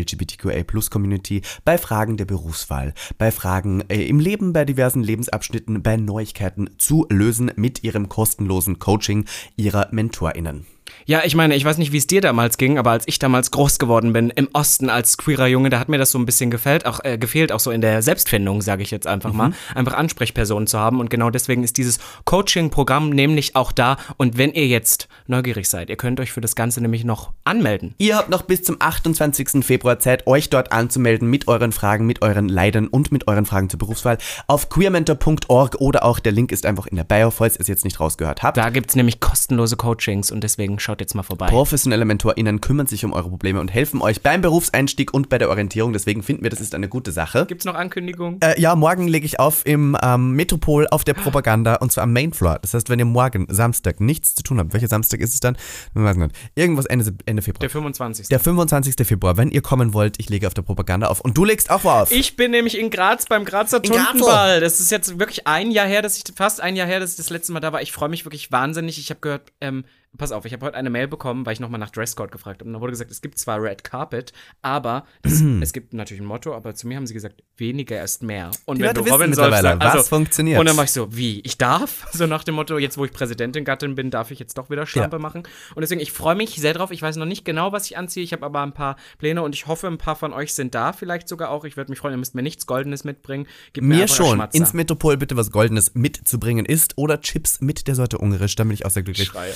[0.57, 6.69] LGBTQA-Plus-Community, bei Fragen der Berufswahl, bei Fragen äh, im Leben, bei diversen Lebensabschnitten, bei Neuigkeiten
[6.77, 9.25] zu lösen mit ihrem kostenlosen Coaching
[9.55, 10.65] ihrer MentorInnen.
[11.05, 13.51] Ja, ich meine, ich weiß nicht, wie es dir damals ging, aber als ich damals
[13.51, 16.49] groß geworden bin im Osten als queerer Junge, da hat mir das so ein bisschen
[16.49, 19.93] gefällt, auch äh, gefehlt, auch so in der Selbstfindung, sage ich jetzt einfach mal, einfach
[19.93, 24.67] Ansprechpersonen zu haben und genau deswegen ist dieses Coaching-Programm nämlich auch da und wenn ihr
[24.67, 27.95] jetzt neugierig seid, ihr könnt euch für das Ganze nämlich noch anmelden.
[27.97, 29.65] Ihr habt noch bis zum 28.
[29.65, 33.69] Februar Zeit, euch dort anzumelden mit euren Fragen, mit euren Leiden und mit euren Fragen
[33.69, 34.17] zur Berufswahl
[34.47, 37.83] auf queermentor.org oder auch der Link ist einfach in der Bio, falls ihr es jetzt
[37.83, 38.57] nicht rausgehört habt.
[38.57, 41.47] Da gibt's nämlich kostenlose Coachings und deswegen schaut jetzt mal vorbei.
[41.47, 45.49] Professionelle MentorInnen kümmern sich um eure Probleme und helfen euch beim Berufseinstieg und bei der
[45.49, 45.93] Orientierung.
[45.93, 47.45] Deswegen finden wir, das ist eine gute Sache.
[47.45, 48.41] Gibt's noch Ankündigungen?
[48.41, 52.13] Äh, ja, morgen lege ich auf im ähm, Metropol auf der Propaganda und zwar am
[52.13, 52.59] Mainfloor.
[52.61, 55.55] Das heißt, wenn ihr morgen Samstag nichts zu tun habt, welcher Samstag ist es dann?
[55.95, 56.35] Ich weiß nicht.
[56.55, 57.59] Irgendwas Ende, Ende Februar.
[57.59, 58.27] Der 25.
[58.29, 59.07] Der 25.
[59.07, 61.21] Februar, wenn ihr kommen wollt, ich lege auf der Propaganda auf.
[61.21, 62.11] Und du legst auch auf.
[62.11, 63.81] Ich bin nämlich in Graz beim Grazer.
[63.81, 64.59] Tuntenball.
[64.61, 67.17] Das ist jetzt wirklich ein Jahr her, dass ich fast ein Jahr her, dass ich
[67.17, 67.81] das letzte Mal da war.
[67.81, 68.97] Ich freue mich wirklich wahnsinnig.
[68.97, 69.85] Ich habe gehört, ähm,
[70.17, 72.67] pass auf, ich habe heute eine Mail bekommen, weil ich nochmal nach Dresscode gefragt habe.
[72.69, 76.25] Und da wurde gesagt, es gibt zwar Red Carpet, aber das, es gibt natürlich ein
[76.27, 78.51] Motto, aber zu mir haben sie gesagt, weniger ist mehr.
[78.65, 80.59] Und Die wenn Leute du Robin sagst, also, was funktioniert.
[80.59, 82.07] Und dann war ich so, wie, ich darf?
[82.13, 84.85] So nach dem Motto, jetzt wo ich Präsidentin Gattin bin, darf ich jetzt doch wieder
[84.85, 85.19] Schlampe Ja.
[85.21, 85.43] machen.
[85.75, 86.91] Und deswegen, ich freue mich sehr drauf.
[86.91, 88.23] Ich weiß noch nicht genau, was ich anziehe.
[88.23, 90.93] Ich habe aber ein paar Pläne und ich hoffe, ein paar von euch sind da
[90.93, 91.65] vielleicht sogar auch.
[91.65, 93.47] Ich würde mich freuen, ihr müsst mir nichts Goldenes mitbringen.
[93.73, 94.43] Gebt Mir einfach schon.
[94.51, 98.75] Ins Metropol bitte was Goldenes mitzubringen ist oder Chips mit der Sorte ungarisch, dann bin
[98.75, 99.27] ich auch sehr glücklich.
[99.27, 99.53] Schreie.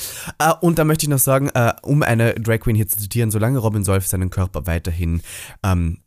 [0.47, 3.31] Ah, und da möchte ich noch sagen, äh, um eine Drag Queen hier zu zitieren,
[3.31, 5.21] solange Robin Solf seinen Körper weiterhin
[5.61, 5.97] ähm,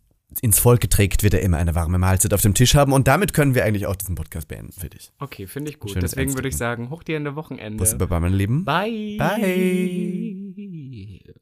[0.41, 2.95] ins Volk trägt, wird er immer eine warme Mahlzeit auf dem Tisch haben.
[2.95, 5.13] Und damit können wir eigentlich auch diesen Podcast beenden, finde ich.
[5.19, 5.91] Okay, finde ich gut.
[5.91, 7.85] Schönes Deswegen würde ich sagen, hoch dir in der Wochenende.
[7.97, 8.65] Baba, mein Lieben.
[8.65, 9.19] Bye.
[9.19, 11.35] Bye.